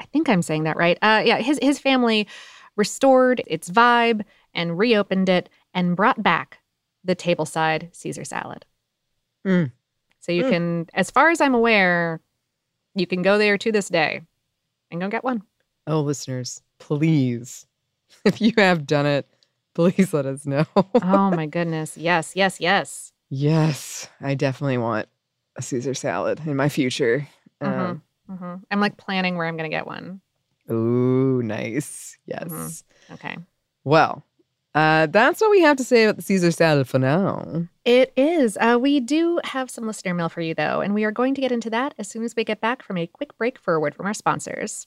I 0.00 0.06
think 0.06 0.30
I'm 0.30 0.40
saying 0.40 0.64
that 0.64 0.78
right. 0.78 0.96
Uh, 1.02 1.22
yeah, 1.24 1.38
his, 1.38 1.58
his 1.60 1.78
family 1.78 2.26
restored 2.74 3.42
its 3.46 3.68
vibe 3.68 4.24
and 4.54 4.78
reopened 4.78 5.28
it 5.28 5.50
and 5.74 5.94
brought 5.94 6.22
back 6.22 6.58
the 7.04 7.14
tableside 7.14 7.94
Caesar 7.94 8.24
salad. 8.24 8.64
Mm. 9.46 9.72
So 10.20 10.32
you 10.32 10.44
Mm. 10.44 10.50
can, 10.50 10.86
as 10.94 11.10
far 11.10 11.28
as 11.28 11.40
I'm 11.42 11.54
aware, 11.54 12.20
you 12.94 13.06
can 13.06 13.20
go 13.20 13.36
there 13.36 13.58
to 13.58 13.70
this 13.70 13.90
day 13.90 14.22
and 14.90 15.00
go 15.02 15.08
get 15.08 15.22
one. 15.22 15.42
Oh, 15.86 16.00
listeners, 16.00 16.62
please, 16.78 17.66
if 18.24 18.40
you 18.40 18.52
have 18.56 18.86
done 18.86 19.04
it, 19.06 19.28
please 19.76 20.12
let 20.12 20.26
us 20.26 20.44
know. 20.46 20.64
oh 20.76 21.30
my 21.30 21.46
goodness. 21.56 21.96
Yes, 21.96 22.34
yes, 22.34 22.60
yes. 22.60 23.12
yes, 23.30 24.08
I 24.20 24.34
definitely 24.34 24.78
want 24.78 25.08
a 25.56 25.62
Caesar 25.62 25.94
salad 25.94 26.40
in 26.44 26.56
my 26.56 26.68
future. 26.68 27.28
Um, 27.60 28.02
hmm 28.28 28.54
I'm 28.70 28.80
like 28.80 28.96
planning 28.96 29.36
where 29.36 29.46
I'm 29.46 29.56
going 29.56 29.70
to 29.70 29.74
get 29.76 29.86
one. 29.86 30.20
ooh, 30.70 31.42
nice. 31.42 32.18
Yes. 32.26 32.48
Mhm. 32.48 32.82
Okay. 33.14 33.36
Well, 33.84 34.24
uh, 34.74 35.06
that's 35.06 35.40
what 35.40 35.50
we 35.50 35.60
have 35.62 35.76
to 35.76 35.84
say 35.84 36.04
about 36.04 36.16
the 36.16 36.22
Caesar 36.22 36.50
salad 36.50 36.88
for 36.88 36.98
now. 36.98 37.66
It 37.84 38.12
is. 38.16 38.58
Uh, 38.60 38.78
we 38.80 38.98
do 39.00 39.40
have 39.44 39.70
some 39.70 39.86
listener 39.86 40.12
mail 40.12 40.28
for 40.28 40.40
you, 40.40 40.54
though, 40.54 40.80
and 40.80 40.92
we 40.92 41.04
are 41.04 41.12
going 41.12 41.34
to 41.36 41.40
get 41.40 41.52
into 41.52 41.70
that 41.70 41.94
as 41.98 42.08
soon 42.08 42.24
as 42.24 42.34
we 42.34 42.42
get 42.44 42.60
back 42.60 42.82
from 42.82 42.98
a 42.98 43.06
quick 43.06 43.38
break 43.38 43.58
for 43.58 43.74
a 43.74 43.80
word 43.80 43.94
from 43.94 44.06
our 44.06 44.14
sponsors. 44.14 44.86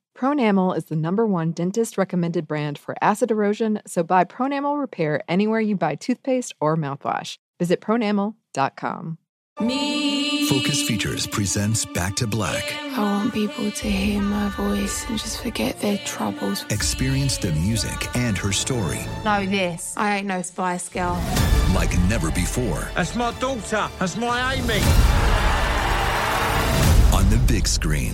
Pronamel 0.17 0.75
is 0.77 0.85
the 0.85 0.95
number 0.95 1.25
one 1.25 1.51
dentist 1.51 1.97
recommended 1.97 2.47
brand 2.47 2.77
for 2.77 2.95
acid 3.01 3.31
erosion, 3.31 3.81
so 3.87 4.03
buy 4.03 4.23
Pronamel 4.23 4.79
Repair 4.79 5.21
anywhere 5.27 5.59
you 5.61 5.75
buy 5.75 5.95
toothpaste 5.95 6.53
or 6.59 6.75
mouthwash. 6.77 7.37
Visit 7.59 7.81
pronamel.com. 7.81 9.17
Focus 9.59 10.81
Features 10.87 11.27
presents 11.27 11.85
Back 11.85 12.15
to 12.15 12.27
Black. 12.27 12.73
I 12.97 12.99
want 12.99 13.33
people 13.33 13.69
to 13.71 13.87
hear 13.89 14.21
my 14.21 14.49
voice 14.49 15.05
and 15.07 15.19
just 15.19 15.41
forget 15.41 15.79
their 15.81 15.97
troubles. 15.99 16.65
Experience 16.71 17.37
the 17.37 17.51
music 17.53 18.13
and 18.15 18.37
her 18.37 18.51
story. 18.51 18.99
Know 19.23 19.45
this. 19.45 19.93
I 19.97 20.17
ain't 20.17 20.27
no 20.27 20.41
Spice 20.41 20.89
Girl. 20.89 21.13
like 21.75 21.97
never 22.09 22.31
before. 22.31 22.89
That's 22.95 23.15
my 23.15 23.31
daughter. 23.39 23.87
That's 23.99 24.17
my 24.17 24.55
Amy. 24.55 24.81
On 27.15 27.29
the 27.29 27.37
big 27.47 27.67
screen. 27.67 28.13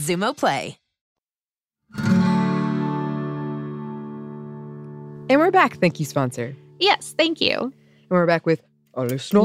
Xumo 0.00 0.34
Play. 0.36 0.78
And 5.28 5.38
we're 5.38 5.50
back. 5.50 5.76
Thank 5.76 6.00
you, 6.00 6.06
sponsor. 6.06 6.56
Yes, 6.78 7.14
thank 7.18 7.40
you. 7.40 7.54
And 7.58 7.72
we're 8.08 8.26
back 8.26 8.46
with 8.46 8.62
a 8.94 9.04
listener. 9.04 9.40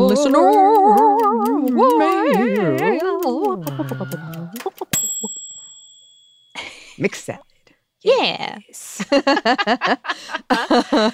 Mix 6.97 7.23
salad. 7.23 7.43
Yeah. 8.01 8.59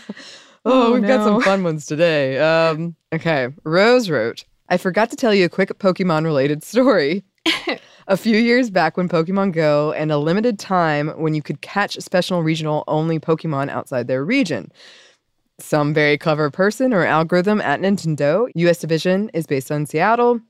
oh, 0.66 0.94
we've 0.94 1.02
got 1.02 1.24
some 1.24 1.42
fun 1.42 1.64
ones 1.64 1.88
today. 1.88 2.38
Um, 2.38 2.96
okay. 3.12 3.48
Rose 3.64 4.10
wrote, 4.10 4.46
I 4.70 4.78
forgot 4.78 5.10
to 5.10 5.16
tell 5.16 5.34
you 5.34 5.46
a 5.46 5.50
quick 5.50 5.70
Pokemon 5.80 6.26
related 6.26 6.64
story. 6.64 7.24
A 8.08 8.18
few 8.18 8.38
years 8.38 8.70
back 8.70 8.98
when 8.98 9.08
Pokemon 9.08 9.54
Go 9.54 9.94
and 9.94 10.12
a 10.12 10.18
limited 10.18 10.60
time 10.60 11.10
when 11.10 11.34
you 11.34 11.42
could 11.42 11.62
catch 11.62 11.96
special 12.00 12.44
regional 12.44 12.84
only 12.88 13.20
Pokemon 13.20 13.70
outside 13.70 14.08
their 14.08 14.26
region. 14.26 14.72
Some 15.60 15.94
very 15.94 16.18
clever 16.18 16.50
person 16.50 16.94
or 16.94 17.06
algorithm 17.06 17.62
at 17.62 17.80
Nintendo, 17.80 18.50
US 18.56 18.80
division 18.80 19.30
is 19.34 19.46
based 19.46 19.72
on 19.72 19.86
Seattle, 19.86 20.42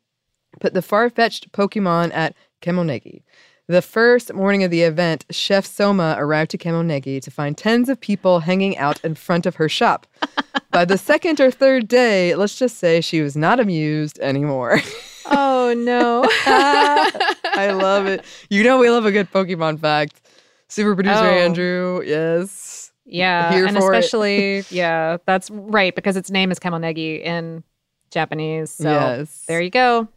put 0.59 0.73
the 0.73 0.81
Farfetch'd 0.81 1.51
Pokemon 1.51 2.13
at 2.13 2.33
Kamonegi. 2.61 3.21
The 3.67 3.81
first 3.81 4.33
morning 4.33 4.63
of 4.63 4.71
the 4.71 4.81
event, 4.81 5.25
Chef 5.29 5.65
Soma 5.65 6.15
arrived 6.17 6.51
to 6.51 6.57
Kamonegi 6.57 7.21
to 7.21 7.31
find 7.31 7.57
tens 7.57 7.89
of 7.89 8.01
people 8.01 8.39
hanging 8.39 8.77
out 8.77 8.99
in 9.03 9.15
front 9.15 9.45
of 9.45 9.55
her 9.55 9.69
shop. 9.69 10.07
By 10.71 10.85
the 10.85 10.97
second 10.97 11.39
or 11.39 11.51
third 11.51 11.87
day, 11.87 12.33
let's 12.35 12.57
just 12.57 12.77
say 12.77 13.01
she 13.01 13.21
was 13.21 13.37
not 13.37 13.59
amused 13.59 14.19
anymore. 14.19 14.79
Oh 15.33 15.73
no. 15.77 16.23
I 16.45 17.71
love 17.71 18.05
it. 18.07 18.23
You 18.49 18.63
know 18.63 18.77
we 18.79 18.89
love 18.89 19.05
a 19.05 19.11
good 19.11 19.31
Pokemon 19.31 19.79
fact. 19.79 20.21
Super 20.67 20.95
producer 20.95 21.17
Oh. 21.19 21.23
Andrew, 21.25 22.01
yes. 22.05 22.91
Yeah, 23.05 23.51
Here 23.51 23.65
and 23.65 23.77
especially 23.77 24.63
yeah, 24.69 25.17
that's 25.25 25.49
right 25.49 25.93
because 25.93 26.15
its 26.15 26.29
name 26.31 26.51
is 26.51 26.59
Kamonegi 26.59 27.21
in 27.23 27.63
Japanese. 28.09 28.71
So 28.71 28.89
Yes. 28.89 29.45
there 29.47 29.61
you 29.61 29.69
go. 29.69 30.07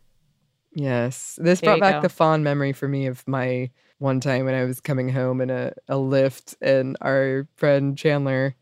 Yes. 0.74 1.38
This 1.40 1.60
There 1.60 1.70
brought 1.70 1.80
back 1.80 1.94
go. 1.96 2.00
the 2.02 2.08
fond 2.08 2.44
memory 2.44 2.72
for 2.72 2.88
me 2.88 3.06
of 3.06 3.26
my 3.28 3.70
one 3.98 4.20
time 4.20 4.44
when 4.44 4.54
I 4.54 4.64
was 4.64 4.80
coming 4.80 5.08
home 5.08 5.40
in 5.40 5.50
a, 5.50 5.72
a 5.88 5.94
Lyft 5.94 6.56
and 6.60 6.96
our 7.00 7.46
friend 7.56 7.96
Chandler, 7.96 8.54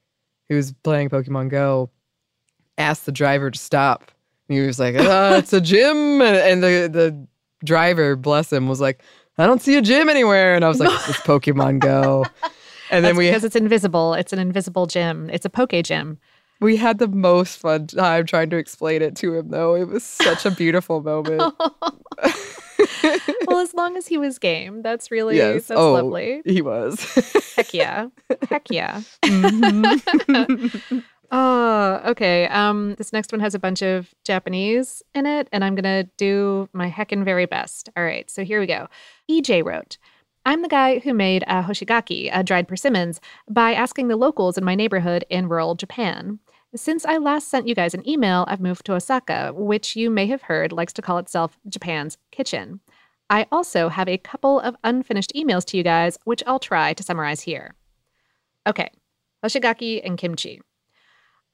who 0.48 0.56
was 0.56 0.72
playing 0.84 1.08
Pokemon 1.08 1.48
Go, 1.50 1.90
asked 2.78 3.06
the 3.06 3.12
driver 3.12 3.50
to 3.50 3.58
stop. 3.58 4.12
He 4.52 4.60
was 4.60 4.78
like, 4.78 4.94
uh, 4.94 5.34
it's 5.38 5.52
a 5.52 5.60
gym. 5.60 6.20
And, 6.20 6.36
and 6.36 6.62
the, 6.62 6.88
the 6.92 7.26
driver, 7.64 8.16
bless 8.16 8.52
him, 8.52 8.68
was 8.68 8.80
like, 8.80 9.02
I 9.38 9.46
don't 9.46 9.62
see 9.62 9.76
a 9.76 9.82
gym 9.82 10.08
anywhere. 10.08 10.54
And 10.54 10.64
I 10.64 10.68
was 10.68 10.78
like, 10.78 10.90
it's 11.08 11.18
Pokemon 11.26 11.80
Go. 11.80 12.24
And 12.90 13.04
then 13.04 13.14
That's 13.14 13.18
we 13.18 13.28
because 13.28 13.44
it's 13.44 13.56
invisible. 13.56 14.12
It's 14.14 14.34
an 14.34 14.38
invisible 14.38 14.86
gym. 14.86 15.30
It's 15.30 15.46
a 15.46 15.50
poke 15.50 15.72
gym. 15.82 16.18
we 16.60 16.76
had 16.76 16.98
the 16.98 17.08
most 17.08 17.56
fun 17.56 17.86
time 17.86 18.26
trying 18.26 18.50
to 18.50 18.58
explain 18.58 19.00
it 19.00 19.16
to 19.16 19.34
him 19.34 19.48
though. 19.48 19.74
It 19.74 19.88
was 19.88 20.04
such 20.04 20.44
a 20.44 20.50
beautiful 20.50 21.02
moment. 21.02 21.40
well, 23.46 23.60
as 23.60 23.72
long 23.72 23.96
as 23.96 24.06
he 24.06 24.18
was 24.18 24.38
game, 24.38 24.82
that's 24.82 25.10
really 25.10 25.38
yes. 25.38 25.68
that's 25.68 25.80
oh, 25.80 25.94
lovely. 25.94 26.42
He 26.44 26.60
was. 26.60 27.02
Heck 27.56 27.72
yeah. 27.72 28.08
Heck 28.50 28.70
yeah. 28.70 29.00
Mhm. 29.24 31.04
Oh, 31.34 32.02
okay. 32.04 32.46
Um, 32.48 32.94
this 32.96 33.10
next 33.12 33.32
one 33.32 33.40
has 33.40 33.54
a 33.54 33.58
bunch 33.58 33.82
of 33.82 34.14
Japanese 34.22 35.02
in 35.14 35.24
it, 35.24 35.48
and 35.50 35.64
I'm 35.64 35.74
gonna 35.74 36.04
do 36.18 36.68
my 36.74 36.90
heckin' 36.90 37.24
very 37.24 37.46
best. 37.46 37.88
All 37.96 38.04
right, 38.04 38.28
so 38.30 38.44
here 38.44 38.60
we 38.60 38.66
go. 38.66 38.88
EJ 39.30 39.64
wrote. 39.64 39.96
I'm 40.44 40.60
the 40.60 40.68
guy 40.68 40.98
who 40.98 41.14
made 41.14 41.42
a 41.44 41.62
hoshigaki, 41.62 42.28
a 42.32 42.42
dried 42.44 42.68
persimmons, 42.68 43.18
by 43.48 43.72
asking 43.72 44.08
the 44.08 44.16
locals 44.16 44.58
in 44.58 44.64
my 44.64 44.74
neighborhood 44.74 45.24
in 45.30 45.48
rural 45.48 45.74
Japan. 45.74 46.38
Since 46.74 47.06
I 47.06 47.16
last 47.16 47.48
sent 47.48 47.66
you 47.66 47.74
guys 47.74 47.94
an 47.94 48.06
email, 48.06 48.44
I've 48.48 48.60
moved 48.60 48.84
to 48.86 48.94
Osaka, 48.94 49.52
which 49.54 49.96
you 49.96 50.10
may 50.10 50.26
have 50.26 50.42
heard 50.42 50.72
likes 50.72 50.92
to 50.94 51.02
call 51.02 51.16
itself 51.16 51.58
Japan's 51.66 52.18
kitchen. 52.30 52.80
I 53.30 53.46
also 53.50 53.88
have 53.88 54.08
a 54.08 54.18
couple 54.18 54.60
of 54.60 54.76
unfinished 54.84 55.32
emails 55.34 55.64
to 55.66 55.78
you 55.78 55.82
guys, 55.82 56.18
which 56.24 56.42
I'll 56.46 56.58
try 56.58 56.92
to 56.92 57.02
summarize 57.02 57.40
here. 57.40 57.74
Okay, 58.66 58.90
hoshigaki 59.42 60.02
and 60.04 60.18
kimchi. 60.18 60.60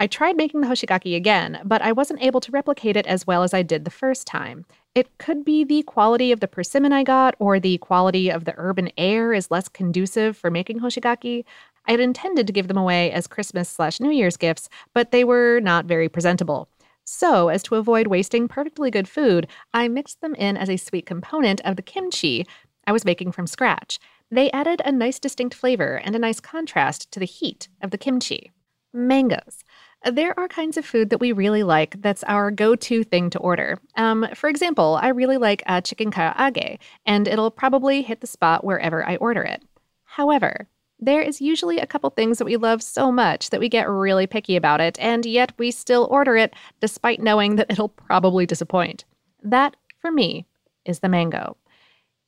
I 0.01 0.07
tried 0.07 0.37
making 0.37 0.61
the 0.61 0.69
hoshigaki 0.69 1.17
again, 1.17 1.61
but 1.65 1.83
I 1.83 1.91
wasn't 1.91 2.23
able 2.23 2.41
to 2.43 2.53
replicate 2.53 2.97
it 2.97 3.07
as 3.09 3.27
well 3.27 3.43
as 3.43 3.53
I 3.53 3.63
did 3.63 3.85
the 3.85 3.91
first 3.91 4.29
time. 4.29 4.65
It 4.95 5.19
could 5.19 5.45
be 5.45 5.65
the 5.65 5.83
quality 5.83 6.31
of 6.31 6.39
the 6.39 6.47
persimmon 6.47 6.93
I 6.93 7.03
got, 7.03 7.35
or 7.41 7.59
the 7.59 7.79
quality 7.79 8.31
of 8.31 8.45
the 8.45 8.55
urban 8.57 8.93
air 8.97 9.33
is 9.33 9.51
less 9.51 9.69
conducive 9.69 10.37
for 10.37 10.53
making 10.53 10.79
hoshigaki. 10.79 11.45
I 11.87 11.91
had 11.91 12.01
intended 12.01 12.47
to 12.47 12.53
give 12.53 12.69
them 12.69 12.77
away 12.77 13.11
as 13.11 13.27
Christmas 13.27 13.69
slash 13.69 13.99
New 13.99 14.11
Year's 14.11 14.37
gifts, 14.37 14.69
but 14.95 15.11
they 15.11 15.25
were 15.25 15.59
not 15.59 15.87
very 15.87 16.09
presentable. 16.09 16.69
So, 17.05 17.49
as 17.49 17.65
to 17.65 17.75
avoid 17.75 18.07
wasting 18.07 18.47
perfectly 18.47 18.93
good 18.93 19.09
food, 19.09 19.49
I 19.75 19.89
mixed 19.89 20.21
them 20.21 20.37
in 20.37 20.57
as 20.57 20.71
a 20.71 20.77
sweet 20.77 21.07
component 21.07 21.61
of 21.63 21.75
the 21.75 21.83
kimchi 21.83 22.47
I 22.87 22.93
was 22.93 23.05
making 23.05 23.33
from 23.33 23.49
scratch. 23.49 23.99
They 24.31 24.51
added 24.53 24.81
a 24.85 24.93
nice 24.93 25.19
distinct 25.19 25.57
flavor 25.57 25.97
and 25.97 26.15
a 26.15 26.21
nice 26.21 26.39
contrast 26.39 27.11
to 27.13 27.19
the 27.19 27.27
heat 27.27 27.69
of 27.83 27.91
the 27.91 27.99
kimchi. 27.99 28.53
Mangoes. 28.93 29.65
There 30.05 30.39
are 30.39 30.49
kinds 30.49 30.77
of 30.77 30.87
food 30.87 31.11
that 31.11 31.21
we 31.21 31.33
really 31.33 31.65
like 31.65 32.01
that's 32.01 32.23
our 32.25 32.51
go 32.51 32.77
to 32.77 33.03
thing 33.03 33.31
to 33.31 33.39
order. 33.41 33.79
Um, 33.97 34.27
for 34.35 34.49
example, 34.49 34.99
I 35.03 35.09
really 35.09 35.39
like 35.39 35.63
uh, 35.67 35.81
chicken 35.81 36.11
karaage, 36.11 36.79
and 37.05 37.27
it'll 37.27 37.51
probably 37.51 38.03
hit 38.03 38.21
the 38.21 38.27
spot 38.27 38.65
wherever 38.65 39.05
I 39.05 39.17
order 39.17 39.43
it. 39.43 39.63
However, 40.05 40.69
there 41.01 41.21
is 41.21 41.41
usually 41.41 41.79
a 41.79 41.87
couple 41.87 42.11
things 42.11 42.39
that 42.39 42.45
we 42.45 42.57
love 42.57 42.83
so 42.83 43.13
much 43.13 43.51
that 43.51 43.61
we 43.61 43.69
get 43.69 43.89
really 43.89 44.27
picky 44.27 44.57
about 44.57 44.81
it, 44.81 44.99
and 45.01 45.27
yet 45.27 45.53
we 45.59 45.71
still 45.71 46.09
order 46.11 46.37
it 46.37 46.55
despite 46.81 47.21
knowing 47.21 47.57
that 47.57 47.71
it'll 47.71 47.89
probably 47.89 48.47
disappoint. 48.47 49.05
That, 49.43 49.77
for 50.01 50.11
me, 50.11 50.47
is 50.85 51.01
the 51.01 51.09
mango. 51.09 51.57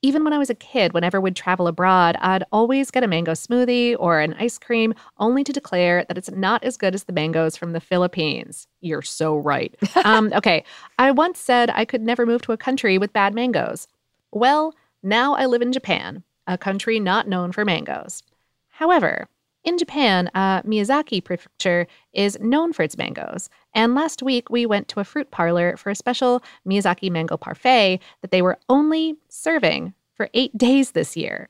Even 0.02 0.24
when 0.24 0.32
I 0.32 0.38
was 0.38 0.48
a 0.48 0.54
kid, 0.54 0.94
whenever 0.94 1.20
we'd 1.20 1.36
travel 1.36 1.66
abroad, 1.66 2.16
I'd 2.20 2.44
always 2.52 2.90
get 2.90 3.04
a 3.04 3.08
mango 3.08 3.32
smoothie 3.32 3.96
or 3.98 4.20
an 4.20 4.34
ice 4.38 4.58
cream, 4.58 4.94
only 5.18 5.44
to 5.44 5.52
declare 5.52 6.06
that 6.08 6.16
it's 6.16 6.30
not 6.30 6.64
as 6.64 6.78
good 6.78 6.94
as 6.94 7.04
the 7.04 7.12
mangoes 7.12 7.54
from 7.54 7.72
the 7.72 7.80
Philippines. 7.80 8.66
You're 8.80 9.02
so 9.02 9.36
right. 9.36 9.74
um, 10.04 10.32
okay, 10.34 10.64
I 10.98 11.10
once 11.10 11.38
said 11.38 11.70
I 11.74 11.84
could 11.84 12.00
never 12.00 12.24
move 12.24 12.40
to 12.42 12.52
a 12.52 12.56
country 12.56 12.96
with 12.96 13.12
bad 13.12 13.34
mangoes. 13.34 13.88
Well, 14.32 14.74
now 15.02 15.34
I 15.34 15.44
live 15.44 15.60
in 15.60 15.72
Japan, 15.72 16.22
a 16.46 16.56
country 16.56 16.98
not 16.98 17.28
known 17.28 17.52
for 17.52 17.66
mangoes. 17.66 18.22
However, 18.68 19.28
in 19.64 19.78
Japan, 19.78 20.30
uh, 20.34 20.62
Miyazaki 20.62 21.22
Prefecture 21.22 21.86
is 22.12 22.38
known 22.40 22.72
for 22.72 22.82
its 22.82 22.96
mangoes. 22.96 23.50
And 23.74 23.94
last 23.94 24.22
week, 24.22 24.48
we 24.50 24.66
went 24.66 24.88
to 24.88 25.00
a 25.00 25.04
fruit 25.04 25.30
parlor 25.30 25.76
for 25.76 25.90
a 25.90 25.94
special 25.94 26.42
Miyazaki 26.66 27.10
mango 27.10 27.36
parfait 27.36 28.00
that 28.22 28.30
they 28.30 28.42
were 28.42 28.58
only 28.68 29.16
serving 29.28 29.94
for 30.14 30.30
eight 30.34 30.56
days 30.56 30.92
this 30.92 31.16
year. 31.16 31.48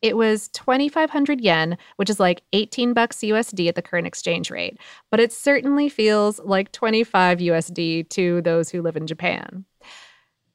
It 0.00 0.16
was 0.16 0.48
2,500 0.48 1.40
yen, 1.40 1.76
which 1.96 2.08
is 2.08 2.20
like 2.20 2.42
18 2.52 2.92
bucks 2.94 3.18
USD 3.18 3.68
at 3.68 3.74
the 3.74 3.82
current 3.82 4.06
exchange 4.06 4.50
rate, 4.50 4.78
but 5.10 5.18
it 5.18 5.32
certainly 5.32 5.88
feels 5.88 6.38
like 6.40 6.70
25 6.70 7.38
USD 7.38 8.08
to 8.10 8.40
those 8.42 8.70
who 8.70 8.80
live 8.80 8.96
in 8.96 9.08
Japan. 9.08 9.64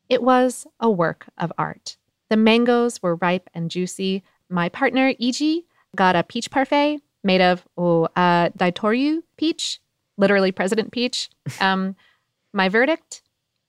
It 0.07 0.23
was 0.23 0.65
a 0.79 0.89
work 0.89 1.25
of 1.37 1.51
art. 1.57 1.97
The 2.29 2.37
mangoes 2.37 3.01
were 3.03 3.15
ripe 3.15 3.49
and 3.53 3.69
juicy. 3.69 4.23
My 4.49 4.69
partner, 4.69 5.13
Iji, 5.15 5.65
got 5.95 6.15
a 6.15 6.23
peach 6.23 6.49
parfait 6.51 7.01
made 7.23 7.41
of 7.41 7.65
oh, 7.77 8.05
uh, 8.15 8.49
Daitoryo 8.49 9.21
peach, 9.37 9.79
literally 10.17 10.51
President 10.51 10.91
Peach. 10.91 11.29
Um, 11.59 11.95
my 12.55 12.69
verdict 12.69 13.23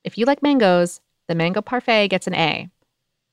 if 0.05 0.19
you 0.19 0.27
like 0.27 0.43
mangoes, 0.43 1.01
the 1.27 1.35
mango 1.35 1.63
parfait 1.63 2.09
gets 2.09 2.27
an 2.27 2.35
A. 2.35 2.69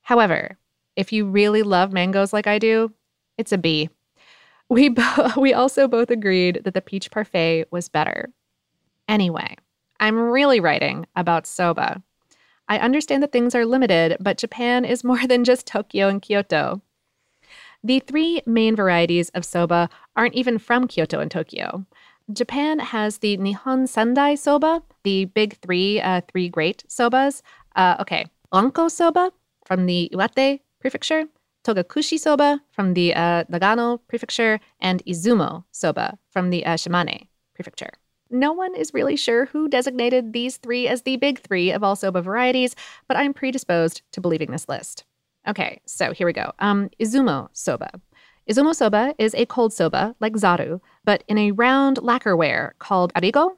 However, 0.01 0.58
if 0.95 1.12
you 1.12 1.25
really 1.25 1.62
love 1.62 1.91
mangoes 1.91 2.34
like 2.34 2.47
I 2.47 2.58
do, 2.58 2.93
it's 3.38 3.51
a 3.51 3.58
B. 3.58 3.89
We, 4.69 4.89
bo- 4.89 5.34
we 5.38 5.54
also 5.54 5.88
both 5.88 6.10
agreed 6.10 6.62
that 6.63 6.73
the 6.73 6.82
peach 6.82 7.12
parfait 7.12 7.65
was 7.71 7.89
better. 7.89 8.30
Anyway, 9.08 9.58
I'm 9.99 10.17
really 10.17 10.62
writing 10.62 11.06
about 11.15 11.45
soba. 11.45 12.01
I 12.69 12.80
understand 12.80 13.21
that 13.21 13.34
things 13.34 13.54
are 13.54 13.65
limited, 13.65 14.15
but 14.21 14.38
Japan 14.38 14.86
is 14.86 15.04
more 15.04 15.27
than 15.27 15.43
just 15.43 15.67
Tokyo 15.67 16.08
and 16.08 16.21
Kyoto. 16.21 16.82
The 17.84 18.00
three 18.00 18.41
main 18.46 18.76
varieties 18.76 19.30
of 19.30 19.44
soba 19.44 19.89
aren't 20.15 20.36
even 20.36 20.60
from 20.60 20.88
Kyoto 20.88 21.20
and 21.20 21.32
Tokyo. 21.32 21.86
Japan 22.32 22.80
has 22.80 23.17
the 23.17 23.38
Nihon 23.38 23.88
Sandai 23.88 24.38
soba, 24.38 24.84
the 25.04 25.26
big 25.26 25.58
three, 25.58 26.00
uh, 26.00 26.22
three 26.32 26.48
great 26.48 26.84
sobas. 26.88 27.41
Uh, 27.76 27.96
okay, 28.00 28.26
Wanko 28.54 28.89
soba 28.89 29.32
from 29.65 29.88
the 29.88 30.10
Iwate 30.13 30.60
prefecture, 30.80 31.26
Togakushi 31.63 32.20
soba 32.20 32.62
from 32.72 32.94
the 32.94 33.15
uh, 33.15 33.44
Nagano 33.46 34.00
prefecture, 34.08 34.60
and 34.80 35.04
Izumo 35.06 35.63
soba 35.72 36.20
from 36.30 36.52
the 36.52 36.65
uh, 36.65 36.76
Shimane 36.76 37.28
prefecture. 37.56 37.89
No 38.30 38.54
one 38.54 38.76
is 38.76 38.94
really 38.94 39.17
sure 39.17 39.48
who 39.48 39.67
designated 39.67 40.32
these 40.32 40.58
three 40.58 40.88
as 40.88 41.02
the 41.02 41.17
big 41.17 41.39
three 41.39 41.72
of 41.72 41.84
all 41.84 41.96
soba 41.96 42.22
varieties, 42.22 42.76
but 43.08 43.17
I'm 43.17 43.34
predisposed 43.34 44.04
to 44.13 44.22
believing 44.22 44.52
this 44.52 44.70
list. 44.70 45.04
Okay, 45.47 45.82
so 45.86 46.13
here 46.13 46.27
we 46.27 46.34
go. 46.34 46.51
Um, 46.60 46.89
Izumo 46.99 47.49
soba. 47.54 47.89
Izumo 48.49 48.75
soba 48.75 49.15
is 49.17 49.34
a 49.36 49.45
cold 49.45 49.73
soba, 49.73 50.15
like 50.19 50.34
zaru, 50.34 50.82
but 51.04 51.23
in 51.27 51.38
a 51.38 51.51
round 51.51 51.97
lacquerware 51.97 52.71
called 52.80 53.13
warigo. 53.13 53.51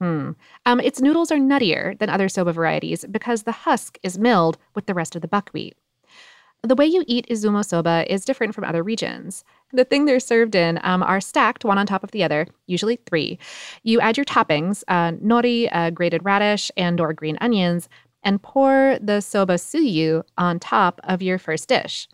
Hmm. 0.00 0.32
Um, 0.66 0.80
its 0.80 1.00
noodles 1.00 1.32
are 1.32 1.38
nuttier 1.38 1.98
than 1.98 2.10
other 2.10 2.28
soba 2.28 2.52
varieties 2.52 3.04
because 3.10 3.44
the 3.44 3.52
husk 3.52 3.98
is 4.02 4.18
milled 4.18 4.58
with 4.74 4.86
the 4.86 4.94
rest 4.94 5.16
of 5.16 5.22
the 5.22 5.28
buckwheat. 5.28 5.76
The 6.62 6.74
way 6.74 6.86
you 6.86 7.04
eat 7.06 7.26
Izumo 7.30 7.64
soba 7.64 8.04
is 8.12 8.24
different 8.24 8.54
from 8.54 8.64
other 8.64 8.82
regions. 8.82 9.44
The 9.72 9.84
thing 9.84 10.04
they're 10.04 10.18
served 10.18 10.54
in 10.54 10.80
um, 10.82 11.02
are 11.02 11.20
stacked 11.20 11.64
one 11.64 11.78
on 11.78 11.86
top 11.86 12.02
of 12.02 12.10
the 12.10 12.24
other, 12.24 12.48
usually 12.66 12.96
three. 13.06 13.38
You 13.84 14.00
add 14.00 14.16
your 14.16 14.24
toppings, 14.24 14.82
uh, 14.88 15.12
nori, 15.12 15.68
uh, 15.70 15.90
grated 15.90 16.24
radish, 16.24 16.70
and 16.76 17.00
or 17.00 17.12
green 17.12 17.38
onions, 17.40 17.88
and 18.22 18.42
pour 18.42 18.98
the 19.00 19.20
soba 19.20 19.54
tsuyu 19.54 20.22
on 20.36 20.58
top 20.58 21.00
of 21.04 21.22
your 21.22 21.38
first 21.38 21.68
dish. 21.68 22.08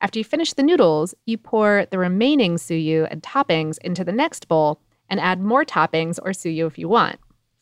After 0.00 0.18
you 0.18 0.24
finish 0.24 0.52
the 0.52 0.64
noodles, 0.64 1.14
you 1.26 1.38
pour 1.38 1.86
the 1.90 1.98
remaining 1.98 2.56
tsuyu 2.56 3.06
and 3.10 3.22
toppings 3.22 3.78
into 3.78 4.02
the 4.02 4.12
next 4.12 4.48
bowl 4.48 4.80
and 5.08 5.20
add 5.20 5.40
more 5.40 5.64
toppings 5.64 6.18
or 6.22 6.32
tsuyu 6.32 6.66
if 6.66 6.78
you 6.78 6.88
want. 6.88 7.20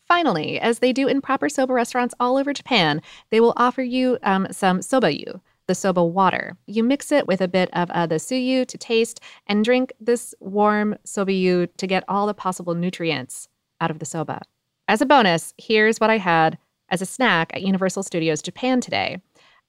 Finally, 0.09 0.59
as 0.59 0.79
they 0.79 0.93
do 0.93 1.07
in 1.07 1.21
proper 1.21 1.49
soba 1.49 1.73
restaurants 1.73 2.15
all 2.19 2.37
over 2.37 2.53
Japan, 2.53 3.03
they 3.31 3.41
will 3.41 3.53
offer 3.57 3.83
you 3.83 4.19
um, 4.23 4.47
some 4.51 4.81
sobayu, 4.81 5.41
the 5.67 5.75
soba 5.75 6.03
water. 6.03 6.57
You 6.67 6.83
mix 6.83 7.13
it 7.13 7.29
with 7.29 7.41
a 7.41 7.47
bit 7.47 7.69
of 7.75 7.91
uh, 7.91 8.07
the 8.07 8.17
tsuyu 8.17 8.67
to 8.67 8.79
taste 8.79 9.21
and 9.47 9.65
drink 9.65 9.93
this 10.01 10.35
warm 10.41 10.97
sobayu 11.05 11.69
to 11.77 11.87
get 11.87 12.05
all 12.09 12.27
the 12.27 12.35
possible 12.35 12.75
nutrients 12.75 13.49
out 13.81 13.91
of 13.91 13.99
the 13.99 14.07
soba. 14.07 14.43
As 14.89 15.01
a 15.01 15.07
bonus, 15.07 15.55
here's 15.59 16.01
what 16.01 16.11
I 16.11 16.19
had 16.19 16.59
as 16.91 17.03
a 17.03 17.07
snack 17.07 17.51
at 17.55 17.63
Universal 17.63 18.03
Studios 18.03 18.43
Japan 18.43 18.81
today 18.81 19.19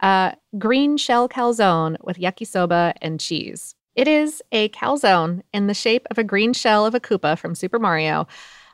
uh, 0.01 0.31
green 0.57 0.97
shell 0.97 1.29
calzone 1.29 1.95
with 2.03 2.17
yakisoba 2.17 2.93
and 3.01 3.19
cheese. 3.19 3.75
It 3.95 4.07
is 4.07 4.41
a 4.51 4.69
calzone 4.69 5.41
in 5.53 5.67
the 5.67 5.73
shape 5.73 6.07
of 6.09 6.17
a 6.17 6.23
green 6.23 6.53
shell 6.53 6.85
of 6.85 6.95
a 6.95 6.99
Koopa 6.99 7.37
from 7.37 7.55
Super 7.55 7.77
Mario, 7.77 8.27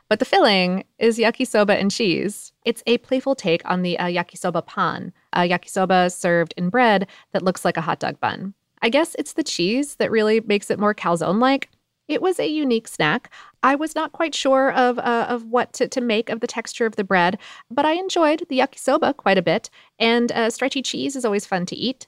but 0.08 0.20
the 0.20 0.24
filling 0.24 0.84
is 0.98 1.18
yakisoba 1.18 1.78
and 1.78 1.90
cheese. 1.90 2.52
It's 2.64 2.82
a 2.86 2.98
playful 2.98 3.34
take 3.34 3.68
on 3.68 3.82
the 3.82 3.98
uh, 3.98 4.06
yakisoba 4.06 4.64
pan, 4.66 5.12
a 5.32 5.40
yakisoba 5.40 6.12
served 6.12 6.54
in 6.56 6.70
bread 6.70 7.08
that 7.32 7.42
looks 7.42 7.64
like 7.64 7.76
a 7.76 7.82
hot 7.82 8.00
dog 8.00 8.18
bun. 8.20 8.54
I 8.80 8.90
guess 8.90 9.16
it's 9.18 9.32
the 9.32 9.42
cheese 9.42 9.96
that 9.96 10.10
really 10.10 10.40
makes 10.40 10.70
it 10.70 10.78
more 10.78 10.94
calzone 10.94 11.40
like. 11.40 11.68
It 12.08 12.22
was 12.22 12.40
a 12.40 12.48
unique 12.48 12.88
snack. 12.88 13.30
I 13.62 13.74
was 13.74 13.94
not 13.94 14.12
quite 14.12 14.34
sure 14.34 14.72
of, 14.72 14.98
uh, 14.98 15.26
of 15.28 15.44
what 15.44 15.72
to, 15.74 15.88
to 15.88 16.00
make 16.00 16.30
of 16.30 16.40
the 16.40 16.46
texture 16.46 16.86
of 16.86 16.96
the 16.96 17.04
bread, 17.04 17.38
but 17.70 17.84
I 17.84 17.92
enjoyed 17.92 18.46
the 18.48 18.60
yakisoba 18.60 19.16
quite 19.16 19.38
a 19.38 19.42
bit, 19.42 19.68
and 19.98 20.32
uh, 20.32 20.50
stretchy 20.50 20.80
cheese 20.80 21.14
is 21.14 21.24
always 21.24 21.44
fun 21.46 21.66
to 21.66 21.76
eat. 21.76 22.06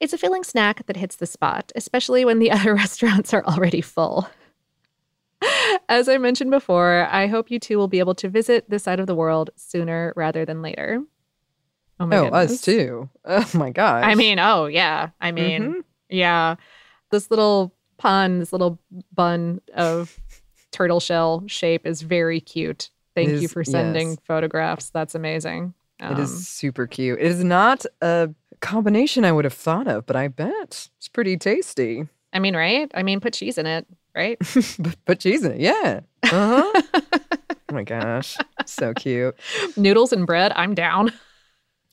It's 0.00 0.12
a 0.12 0.18
filling 0.18 0.44
snack 0.44 0.86
that 0.86 0.96
hits 0.96 1.16
the 1.16 1.26
spot, 1.26 1.70
especially 1.76 2.24
when 2.24 2.40
the 2.40 2.50
other 2.50 2.74
restaurants 2.74 3.32
are 3.32 3.44
already 3.44 3.80
full. 3.80 4.28
As 5.88 6.08
I 6.08 6.18
mentioned 6.18 6.50
before, 6.50 7.06
I 7.10 7.26
hope 7.26 7.50
you 7.50 7.58
too 7.58 7.78
will 7.78 7.88
be 7.88 7.98
able 7.98 8.14
to 8.16 8.28
visit 8.28 8.68
this 8.68 8.82
side 8.82 9.00
of 9.00 9.06
the 9.06 9.14
world 9.14 9.50
sooner 9.56 10.12
rather 10.16 10.44
than 10.44 10.60
later. 10.60 11.02
Oh, 11.98 12.06
my 12.06 12.16
oh 12.16 12.26
us 12.28 12.60
too. 12.60 13.08
Oh 13.24 13.48
my 13.54 13.70
gosh. 13.70 14.04
I 14.04 14.14
mean, 14.14 14.38
oh 14.38 14.66
yeah. 14.66 15.10
I 15.20 15.32
mean, 15.32 15.62
mm-hmm. 15.62 15.80
yeah. 16.08 16.56
This 17.10 17.30
little 17.30 17.74
pun, 18.00 18.38
this 18.38 18.52
little 18.52 18.80
bun 19.12 19.60
of 19.74 20.18
turtle 20.72 21.00
shell 21.00 21.44
shape 21.46 21.86
is 21.86 22.02
very 22.02 22.40
cute. 22.40 22.90
Thank 23.14 23.28
is, 23.28 23.42
you 23.42 23.48
for 23.48 23.62
sending 23.62 24.10
yes. 24.10 24.18
photographs. 24.24 24.90
That's 24.90 25.14
amazing. 25.14 25.74
Um, 26.00 26.12
it 26.14 26.18
is 26.18 26.32
um, 26.32 26.38
super 26.38 26.86
cute. 26.86 27.20
It 27.20 27.26
is 27.26 27.44
not 27.44 27.84
a 28.00 28.30
combination 28.60 29.24
I 29.24 29.32
would 29.32 29.44
have 29.44 29.52
thought 29.52 29.86
of, 29.86 30.06
but 30.06 30.16
I 30.16 30.28
bet 30.28 30.88
it's 30.96 31.08
pretty 31.12 31.36
tasty. 31.36 32.08
I 32.32 32.38
mean, 32.38 32.56
right? 32.56 32.90
I 32.94 33.02
mean, 33.02 33.20
put 33.20 33.34
cheese 33.34 33.58
in 33.58 33.66
it, 33.66 33.86
right? 34.14 34.38
put 35.04 35.20
cheese 35.20 35.44
in 35.44 35.52
it, 35.52 35.60
yeah. 35.60 36.00
Uh-huh. 36.22 36.82
oh 37.68 37.72
my 37.72 37.82
gosh, 37.82 38.38
so 38.64 38.94
cute. 38.94 39.36
Noodles 39.76 40.12
and 40.12 40.26
bread, 40.26 40.52
I'm 40.56 40.74
down. 40.74 41.12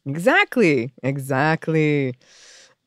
Exactly, 0.06 0.94
exactly. 1.04 2.16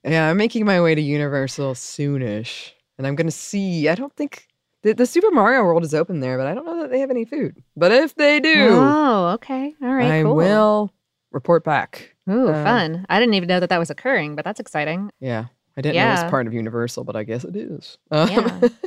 Yeah, 0.04 0.30
I'm 0.30 0.38
making 0.38 0.64
my 0.64 0.80
way 0.80 0.94
to 0.94 1.02
Universal 1.02 1.74
soonish 1.74 2.72
and 3.00 3.06
I'm 3.06 3.14
gonna 3.14 3.30
see. 3.30 3.88
I 3.88 3.94
don't 3.94 4.14
think 4.14 4.46
the, 4.82 4.92
the 4.92 5.06
Super 5.06 5.30
Mario 5.30 5.64
World 5.64 5.84
is 5.84 5.94
open 5.94 6.20
there, 6.20 6.36
but 6.36 6.46
I 6.46 6.52
don't 6.52 6.66
know 6.66 6.82
that 6.82 6.90
they 6.90 7.00
have 7.00 7.10
any 7.10 7.24
food. 7.24 7.56
But 7.74 7.92
if 7.92 8.14
they 8.14 8.40
do, 8.40 8.68
oh, 8.72 9.30
okay, 9.36 9.74
all 9.82 9.94
right, 9.94 10.10
I 10.10 10.22
cool. 10.22 10.36
will 10.36 10.92
report 11.32 11.64
back. 11.64 12.14
Ooh, 12.28 12.48
uh, 12.48 12.62
fun! 12.62 13.06
I 13.08 13.18
didn't 13.18 13.34
even 13.34 13.48
know 13.48 13.58
that 13.58 13.70
that 13.70 13.78
was 13.78 13.88
occurring, 13.88 14.36
but 14.36 14.44
that's 14.44 14.60
exciting. 14.60 15.10
Yeah, 15.18 15.46
I 15.78 15.80
didn't 15.80 15.94
yeah. 15.94 16.04
know 16.04 16.20
it 16.20 16.24
was 16.24 16.30
part 16.30 16.46
of 16.46 16.52
Universal, 16.52 17.04
but 17.04 17.16
I 17.16 17.24
guess 17.24 17.42
it 17.44 17.56
is. 17.56 17.96
Um, 18.10 18.28
yeah. 18.28 18.68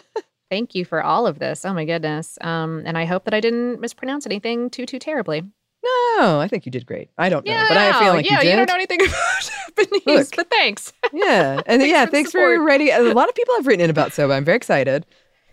Thank 0.52 0.76
you 0.76 0.86
for 0.86 1.02
all 1.02 1.26
of 1.26 1.40
this. 1.40 1.66
Oh 1.66 1.74
my 1.74 1.84
goodness. 1.84 2.38
Um, 2.42 2.84
and 2.86 2.96
I 2.96 3.06
hope 3.06 3.24
that 3.24 3.34
I 3.34 3.40
didn't 3.40 3.82
mispronounce 3.82 4.28
anything 4.28 4.70
too 4.70 4.86
too 4.86 5.00
terribly. 5.00 5.42
No, 5.84 6.40
I 6.40 6.48
think 6.50 6.66
you 6.66 6.72
did 6.72 6.86
great. 6.86 7.10
I 7.18 7.30
don't 7.30 7.46
know, 7.46 7.52
yeah, 7.52 7.66
but 7.68 7.78
I 7.78 8.00
feel 8.00 8.14
like 8.14 8.26
yeah, 8.26 8.36
you 8.36 8.42
did. 8.42 8.50
you 8.50 8.56
don't 8.56 8.70
know 8.70 8.76
anything 8.76 9.02
about 9.06 9.52
Japanese, 9.78 10.06
Look, 10.06 10.36
but 10.36 10.50
thanks. 10.50 10.94
Yeah, 11.14 11.62
and 11.68 11.82
thanks 11.82 11.88
yeah, 11.92 12.06
for 12.06 12.12
thanks 12.12 12.32
support. 12.32 12.58
for 12.58 12.64
writing. 12.64 12.90
A 12.92 13.02
lot 13.14 13.30
of 13.30 13.36
people 13.36 13.54
have 13.56 13.68
written 13.68 13.84
in 13.84 13.90
about 13.90 14.14
soba. 14.14 14.34
I'm 14.34 14.46
very 14.46 14.58
excited 14.58 15.06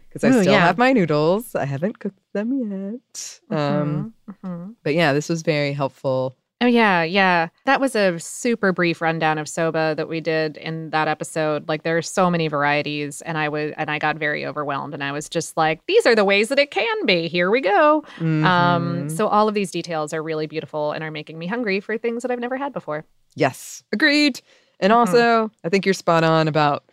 because 0.08 0.24
I 0.24 0.28
Ooh, 0.28 0.40
still 0.40 0.52
yeah. 0.52 0.60
have 0.60 0.78
my 0.78 0.92
noodles. 0.92 1.54
I 1.54 1.64
haven't 1.64 1.98
cooked 1.98 2.18
them 2.32 2.52
yet. 2.58 3.40
Mm-hmm, 3.50 3.54
um, 3.54 4.14
mm-hmm. 4.30 4.70
But 4.82 4.94
yeah, 4.94 5.12
this 5.12 5.28
was 5.28 5.42
very 5.42 5.72
helpful. 5.72 6.36
Oh 6.62 6.66
yeah, 6.66 7.02
yeah. 7.02 7.48
That 7.64 7.80
was 7.80 7.96
a 7.96 8.18
super 8.18 8.70
brief 8.70 9.00
rundown 9.00 9.38
of 9.38 9.48
soba 9.48 9.94
that 9.96 10.08
we 10.08 10.20
did 10.20 10.58
in 10.58 10.90
that 10.90 11.08
episode. 11.08 11.66
Like 11.68 11.84
there 11.84 11.96
are 11.96 12.02
so 12.02 12.30
many 12.30 12.48
varieties 12.48 13.22
and 13.22 13.38
I 13.38 13.48
was 13.48 13.72
and 13.78 13.90
I 13.90 13.98
got 13.98 14.18
very 14.18 14.44
overwhelmed 14.44 14.92
and 14.92 15.02
I 15.02 15.10
was 15.10 15.28
just 15.30 15.56
like 15.56 15.80
these 15.86 16.04
are 16.04 16.14
the 16.14 16.24
ways 16.24 16.50
that 16.50 16.58
it 16.58 16.70
can 16.70 17.06
be. 17.06 17.28
Here 17.28 17.50
we 17.50 17.62
go. 17.62 18.04
Um, 18.18 18.42
mm-hmm. 18.42 18.44
Um 18.44 19.08
so 19.08 19.26
all 19.26 19.48
of 19.48 19.54
these 19.54 19.70
details 19.70 20.12
are 20.12 20.22
really 20.22 20.46
beautiful 20.46 20.92
and 20.92 21.02
are 21.02 21.10
making 21.10 21.38
me 21.38 21.46
hungry 21.46 21.80
for 21.80 21.96
things 21.96 22.22
that 22.22 22.30
I've 22.30 22.40
never 22.40 22.58
had 22.58 22.74
before. 22.74 23.06
Yes. 23.36 23.82
Agreed. 23.92 24.42
And 24.80 24.90
mm-hmm. 24.90 25.00
also, 25.00 25.46
mm-hmm. 25.46 25.66
I 25.66 25.70
think 25.70 25.86
you're 25.86 25.94
spot 25.94 26.24
on 26.24 26.46
about 26.46 26.84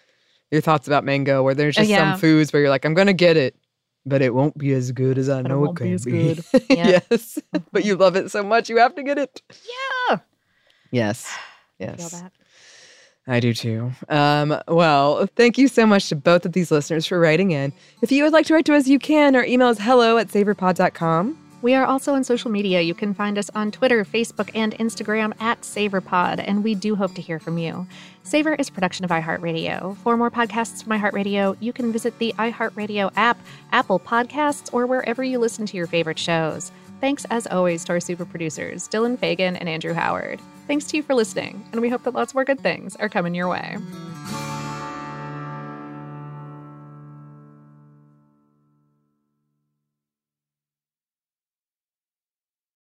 your 0.49 0.61
thoughts 0.61 0.87
about 0.87 1.03
mango 1.03 1.43
where 1.43 1.53
there's 1.53 1.77
oh, 1.77 1.81
just 1.81 1.89
yeah. 1.89 2.13
some 2.13 2.19
foods 2.21 2.53
where 2.53 2.61
you're 2.61 2.69
like 2.69 2.85
I'm 2.85 2.93
going 2.93 3.07
to 3.07 3.13
get 3.13 3.35
it 3.35 3.53
but 4.07 4.21
it 4.21 4.33
won't 4.33 4.57
be 4.57 4.73
as 4.73 4.91
good 4.91 5.17
as 5.17 5.29
I 5.29 5.41
but 5.41 5.49
know 5.49 5.65
it, 5.65 5.71
it 5.71 5.75
can 5.75 5.97
be. 5.97 6.33
be. 6.33 6.65
yes, 6.69 7.39
but 7.71 7.85
you 7.85 7.95
love 7.95 8.15
it 8.15 8.31
so 8.31 8.43
much, 8.43 8.69
you 8.69 8.77
have 8.77 8.95
to 8.95 9.03
get 9.03 9.17
it. 9.17 9.41
Yeah. 10.09 10.17
Yes. 10.91 11.31
Yes. 11.79 12.23
I 13.27 13.39
do 13.39 13.53
too. 13.53 13.91
Um, 14.09 14.59
well, 14.67 15.27
thank 15.35 15.59
you 15.59 15.67
so 15.67 15.85
much 15.85 16.09
to 16.09 16.15
both 16.15 16.43
of 16.43 16.53
these 16.53 16.71
listeners 16.71 17.05
for 17.05 17.19
writing 17.19 17.51
in. 17.51 17.71
If 18.01 18.11
you 18.11 18.23
would 18.23 18.33
like 18.33 18.47
to 18.47 18.55
write 18.55 18.65
to 18.65 18.75
us, 18.75 18.87
you 18.87 18.97
can. 18.97 19.35
Our 19.35 19.45
email 19.45 19.69
is 19.69 19.77
hello 19.77 20.17
at 20.17 20.29
savorpod.com. 20.29 21.46
We 21.67 21.73
are 21.73 21.85
also 21.85 22.13
on 22.13 22.23
social 22.23 22.49
media. 22.49 22.79
You 22.79 22.93
can 22.93 23.13
find 23.13 23.37
us 23.37 23.49
on 23.53 23.71
Twitter, 23.71 24.05
Facebook, 24.05 24.49
and 24.55 24.71
Instagram 24.75 25.33
at 25.41 25.63
SavorPod, 25.63 26.41
and 26.47 26.63
we 26.63 26.75
do 26.75 26.95
hope 26.95 27.13
to 27.15 27.21
hear 27.21 27.41
from 27.41 27.57
you. 27.57 27.85
Savor 28.23 28.55
is 28.55 28.69
a 28.69 28.71
production 28.71 29.03
of 29.03 29.11
iHeartRadio. 29.11 29.97
For 29.97 30.15
more 30.15 30.31
podcasts 30.31 30.81
from 30.81 30.97
iHeartRadio, 30.97 31.57
you 31.59 31.73
can 31.73 31.91
visit 31.91 32.17
the 32.19 32.33
iHeartRadio 32.37 33.11
app, 33.17 33.37
Apple 33.73 33.99
Podcasts, 33.99 34.73
or 34.73 34.87
wherever 34.87 35.25
you 35.25 35.39
listen 35.39 35.65
to 35.65 35.75
your 35.75 35.87
favorite 35.87 36.17
shows. 36.17 36.71
Thanks, 37.01 37.25
as 37.29 37.45
always, 37.47 37.83
to 37.83 37.91
our 37.91 37.99
super 37.99 38.23
producers, 38.23 38.87
Dylan 38.87 39.19
Fagan 39.19 39.57
and 39.57 39.67
Andrew 39.67 39.91
Howard. 39.91 40.39
Thanks 40.67 40.85
to 40.85 40.95
you 40.95 41.03
for 41.03 41.15
listening, 41.15 41.67
and 41.73 41.81
we 41.81 41.89
hope 41.89 42.03
that 42.03 42.13
lots 42.13 42.33
more 42.33 42.45
good 42.45 42.61
things 42.61 42.95
are 42.95 43.09
coming 43.09 43.35
your 43.35 43.49
way. 43.49 43.75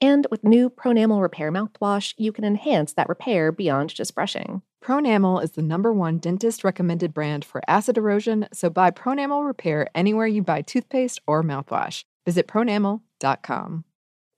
And 0.00 0.26
with 0.30 0.44
new 0.44 0.68
Pronamel 0.68 1.22
Repair 1.22 1.52
mouthwash, 1.52 2.14
you 2.16 2.32
can 2.32 2.44
enhance 2.44 2.92
that 2.94 3.08
repair 3.08 3.52
beyond 3.52 3.94
just 3.94 4.14
brushing. 4.14 4.62
Pronamel 4.82 5.42
is 5.42 5.52
the 5.52 5.62
number 5.62 5.92
one 5.92 6.18
dentist 6.18 6.64
recommended 6.64 7.14
brand 7.14 7.44
for 7.44 7.62
acid 7.68 7.96
erosion, 7.96 8.48
so 8.52 8.68
buy 8.68 8.90
Pronamel 8.90 9.46
Repair 9.46 9.88
anywhere 9.94 10.26
you 10.26 10.42
buy 10.42 10.62
toothpaste 10.62 11.20
or 11.26 11.42
mouthwash. 11.44 12.04
Visit 12.26 12.48
pronamel.com. 12.48 13.84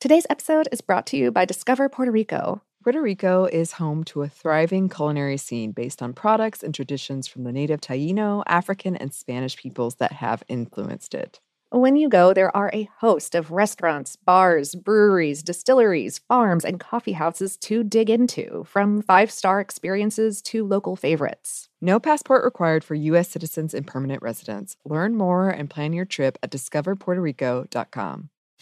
Today's 0.01 0.27
episode 0.29 0.69
is 0.71 0.83
brought 0.83 1.07
to 1.07 1.17
you 1.17 1.31
by 1.31 1.47
Discover 1.47 1.89
Puerto 1.89 2.13
Rico. 2.13 2.61
Puerto 2.83 3.01
Rico 3.01 3.47
is 3.47 3.73
home 3.73 4.05
to 4.05 4.21
a 4.21 4.29
thriving 4.29 4.91
culinary 4.91 5.39
scene 5.39 5.73
based 5.73 6.03
on 6.03 6.13
products 6.13 6.63
and 6.63 6.75
traditions 6.75 7.27
from 7.27 7.45
the 7.45 7.53
native 7.53 7.81
Taino, 7.81 8.43
African, 8.47 8.95
and 8.95 9.15
Spanish 9.15 9.57
peoples 9.57 9.95
that 9.95 10.13
have 10.13 10.43
influenced 10.49 11.15
it. 11.15 11.41
When 11.75 11.97
you 11.97 12.09
go, 12.09 12.33
there 12.33 12.57
are 12.57 12.71
a 12.73 12.89
host 13.01 13.35
of 13.35 13.51
restaurants, 13.51 14.15
bars, 14.15 14.77
breweries, 14.77 15.43
distilleries, 15.43 16.21
farms, 16.29 16.65
and 16.65 16.79
coffee 16.79 17.15
houses 17.15 17.57
to 17.63 17.83
dig 17.83 18.09
into, 18.09 18.63
from 18.69 19.03
five 19.03 19.29
star 19.33 19.59
experiences 19.61 20.41
to 20.43 20.65
local 20.65 20.95
favorites. 20.95 21.69
No 21.81 21.99
passport 21.99 22.45
required 22.45 22.85
for 22.85 22.95
U.S. 22.95 23.29
citizens 23.29 23.75
and 23.75 23.85
permanent 23.85 24.23
residents. 24.23 24.77
Learn 24.85 25.17
more 25.17 25.51
and 25.51 25.69
plan 25.69 25.93
your 25.93 26.05
trip 26.05 26.39
at 26.45 26.53
discoverpuertorico.com. 26.53 28.31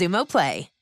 Xumo 0.00 0.24
Play. 0.24 0.79